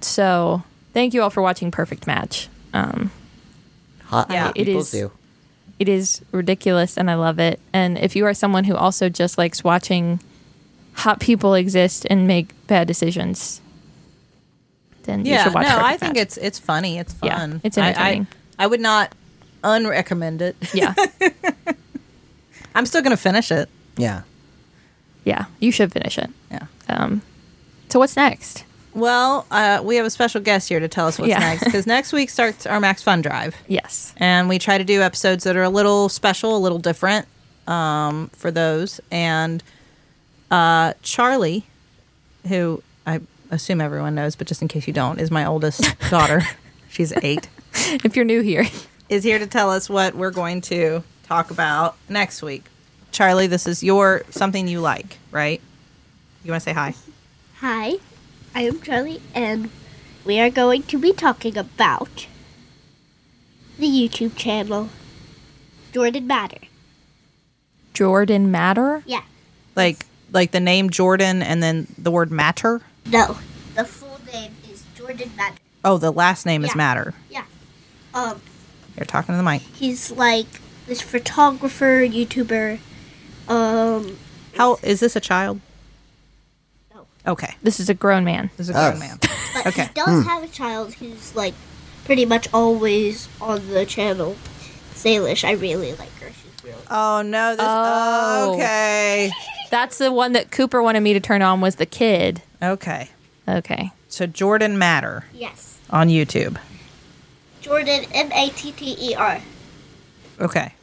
[0.00, 0.62] so
[0.92, 2.48] thank you all for watching Perfect Match.
[2.72, 3.10] Um
[4.04, 5.10] hot Yeah, hot it people is- do.
[5.80, 7.58] It is ridiculous and I love it.
[7.72, 10.20] And if you are someone who also just likes watching
[10.92, 13.60] hot people exist and make bad decisions,
[15.04, 16.98] then you Yeah, should watch no, Perfect I think it's it's funny.
[16.98, 17.60] It's Yeah, fun.
[17.64, 18.26] it's I- I- entertaining.
[18.58, 19.14] I, would not
[19.64, 20.56] unrecommend it.
[20.74, 20.94] Yeah.
[22.74, 23.68] I'm still going to finish it.
[23.96, 24.22] Yeah.
[25.24, 25.46] yeah.
[25.58, 26.30] You should finish it.
[26.50, 26.66] Yeah.
[26.88, 27.22] Um
[27.88, 28.64] so what's next?
[28.94, 31.38] Well, uh, we have a special guest here to tell us what's Yeah.
[31.38, 34.12] next because next week starts our Max Fun Drive, Yes.
[34.16, 37.26] and we try to do episodes that are a little special, a little different
[37.68, 39.00] um, for those.
[39.10, 39.62] And
[40.50, 41.64] uh, Charlie,
[42.48, 43.20] who I
[43.50, 46.42] assume everyone knows, but just in case you don't, is my oldest daughter.
[46.88, 47.48] She's eight.
[48.04, 48.66] If you're new here.
[49.08, 52.64] is here to tell us what we're going to talk about next week.
[53.12, 55.60] Charlie, this is your something you like, right?
[56.44, 56.94] You want to say hi?
[57.60, 57.94] Hi,
[58.54, 59.70] I am Charlie, and
[60.24, 62.26] we are going to be talking about
[63.78, 64.88] the YouTube channel
[65.92, 66.58] Jordan Matter.
[67.94, 69.02] Jordan Matter?
[69.06, 69.22] Yeah,
[69.74, 72.82] Like like the name Jordan and then the word matter?
[73.06, 73.38] no,
[73.74, 75.56] the full name is Jordan Matter.
[75.84, 76.76] Oh, the last name is Yeah.
[76.76, 77.14] matter.
[77.30, 77.44] Yeah,
[78.14, 78.40] um,
[78.96, 79.62] You're talking to the mic.
[79.62, 82.78] he's like this photographer, YouTuber.
[83.48, 84.18] Um,
[84.56, 85.60] How is this a child?
[87.26, 87.32] No.
[87.32, 87.54] Okay.
[87.62, 88.50] This is a grown man.
[88.56, 88.90] This is a Oh.
[88.90, 89.18] grown man.
[89.54, 89.82] but Okay.
[89.82, 89.94] he hmm.
[89.94, 91.54] does have a child who's like
[92.04, 94.36] pretty much always on the channel.
[94.94, 96.28] Salish, I really like her.
[96.28, 98.50] She's really Oh no, this oh.
[98.50, 98.54] oh.
[98.54, 99.30] okay.
[99.70, 102.42] That's the one that Cooper wanted me to turn on was the kid.
[102.62, 103.08] Okay.
[103.48, 103.92] Okay.
[104.08, 105.78] So Jordan Matter yes.
[105.90, 106.58] on YouTube.
[107.60, 109.40] Jordan M A T T E R.
[110.40, 110.74] Okay.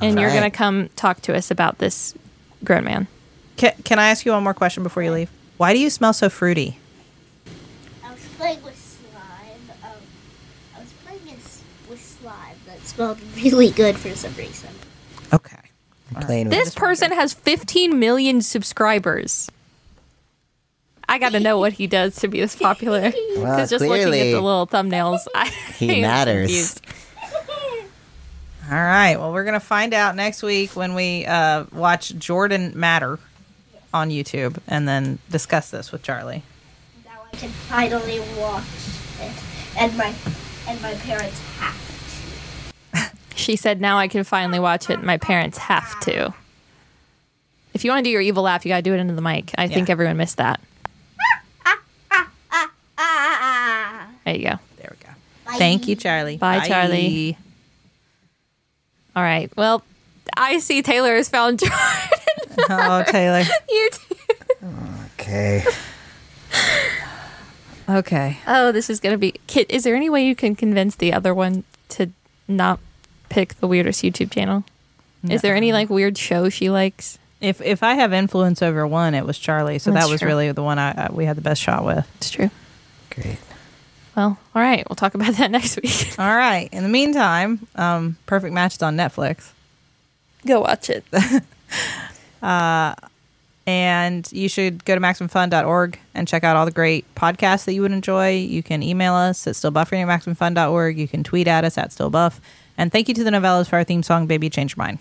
[0.00, 0.40] And you're Alright.
[0.40, 2.14] going to come talk to us about this
[2.64, 3.06] grown man.
[3.56, 5.30] Can, can I ask you one more question before you leave?
[5.62, 6.76] Why do you smell so fruity?
[8.04, 9.70] I was playing with slime.
[9.84, 9.90] Um,
[10.76, 14.70] I was playing with, with slime that smelled really good for some reason.
[15.32, 15.60] Okay.
[16.22, 19.52] Playing with This person has 15 million subscribers.
[21.08, 23.12] I got to know what he does to be this popular.
[23.36, 25.46] Well, Because just looking at clearly the little thumbnails, I
[25.78, 26.48] he matters.
[26.80, 26.80] confused.
[28.68, 29.14] All right.
[29.16, 33.20] Well, we're going to find out next week when we uh, watch Jordan Matter
[33.92, 36.42] on YouTube and then discuss this with Charlie.
[37.04, 38.64] Now I can finally watch
[39.20, 39.32] it,
[39.78, 40.14] and my
[40.68, 41.76] and my parents have
[42.94, 43.16] to.
[43.36, 45.02] She said, now I can finally watch it.
[45.02, 46.32] My parents have to.
[47.74, 49.22] If you want to do your evil laugh, you got to do it into the
[49.22, 49.50] mic.
[49.58, 50.60] I think everyone missed that.
[51.64, 51.78] Ah!
[54.24, 54.58] There you go.
[54.76, 55.58] There we go.
[55.58, 56.36] Thank you, Charlie.
[56.36, 57.36] Bye, Charlie.
[59.16, 59.50] All right.
[59.56, 59.82] Well,
[60.36, 61.76] I see Teylor has found Jordan.
[62.70, 63.44] Oh, Teylor.
[63.70, 65.04] YouTube.
[65.14, 65.64] Okay.
[67.88, 68.38] Okay.
[68.46, 69.34] Oh, this is gonna be.
[69.46, 72.10] Kit, is there any way you can convince the other one to
[72.48, 72.78] not
[73.28, 74.64] pick the weirdest YouTube channel?
[75.28, 77.18] Is there any like weird show she likes?
[77.40, 79.78] If if I have influence over one, it was Charlie.
[79.78, 80.28] So That's that was true.
[80.28, 82.08] really the one I, I we had the best shot with.
[82.16, 82.50] It's true.
[83.10, 83.38] Great.
[84.16, 84.88] Well, all right.
[84.88, 86.14] We'll talk about that next week.
[86.18, 86.68] All right.
[86.72, 89.50] In the meantime, um, Perfect Match is on Netflix.
[90.46, 91.04] Go watch it.
[92.42, 92.92] Uh,
[93.66, 97.82] and you should go to MaximumFun.org and check out all the great podcasts that you
[97.82, 98.30] would enjoy.
[98.30, 100.98] You can email us at stillbuffering at MaximumFun.org.
[100.98, 102.40] You can tweet at us at stillbuff.
[102.76, 104.98] And thank you to the Nouvellas for our theme song, Baby Change Your Mind.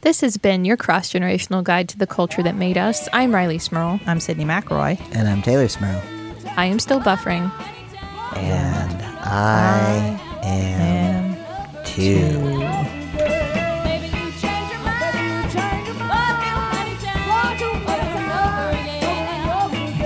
[0.00, 3.08] This has been your cross generational guide to the culture that made us.
[3.12, 4.00] I'm Rileigh Smirl.
[4.06, 4.98] I'm Sydnee McElroy.
[5.14, 6.00] And I'm Teylor Smirl.
[6.56, 7.50] I am still buffering.
[8.36, 12.57] And I am too.
[12.57, 12.57] I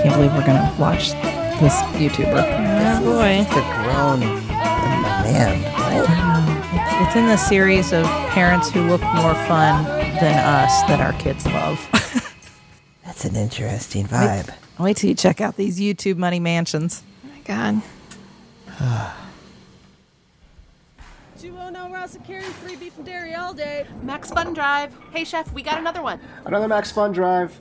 [0.03, 1.13] can't believe we're going to watch
[1.61, 2.43] this YouTuber.
[2.43, 3.45] Oh boy.
[3.55, 4.21] The grown
[5.23, 5.63] man.
[5.63, 6.11] What?
[6.11, 11.13] Um, it's in the series of parents who look more fun than us that our
[11.21, 11.79] kids love.
[13.05, 14.53] That's an interesting vibe.
[14.79, 17.05] Wait till you check out these YouTube money mansions.
[17.25, 17.83] Oh my God.
[21.39, 23.87] 209 Rouse and Carry, three beef and dairy all day.
[24.03, 24.93] Max Fun Drive.
[25.13, 26.19] Hey, Chef, we got another one.
[26.45, 27.57] Another Max Fun Drive.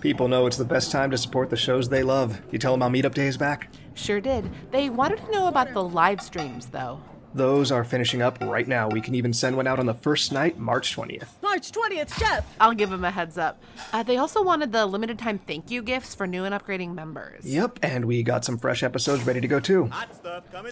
[0.00, 2.40] People know it's the best time to support the shows they love.
[2.50, 3.70] You tell them how Meetup Day is back?
[3.94, 4.50] Sure did.
[4.70, 7.02] They wanted to know about the live streams, though.
[7.32, 8.88] Those are finishing up right now.
[8.88, 11.28] We can even send one out on the first night, March 20th.
[11.42, 12.44] March 20th, Chef.
[12.60, 13.62] I'll give them a heads up.
[13.92, 17.44] Uh, they also wanted the limited time thank you gifts for new and upgrading members.
[17.44, 19.88] Yep, and we got some fresh episodes ready to go too.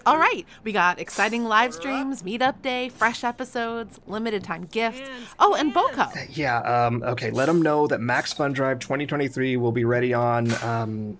[0.05, 5.01] All right, we got exciting live streams, meetup day, fresh episodes, limited time gifts.
[5.39, 6.27] Oh, and BOCO.
[6.35, 10.51] Yeah, um, okay, let them know that Max Fun Drive 2023 will be ready on
[10.63, 11.17] um,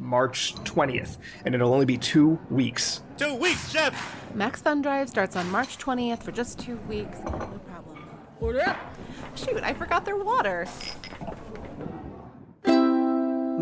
[0.00, 3.02] March 20th, and it'll only be two weeks.
[3.16, 3.94] Two weeks, Chef!
[4.34, 7.18] Max Fun Drive starts on March 20th for just two weeks.
[7.24, 7.30] No
[7.66, 8.08] problem.
[8.40, 8.76] Order up.
[9.36, 10.66] Shoot, I forgot their water.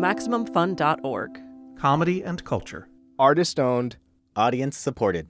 [0.03, 1.39] MaximumFun.org.
[1.77, 2.87] Comedy and culture.
[3.17, 3.97] Artist owned.
[4.35, 5.29] Audience supported.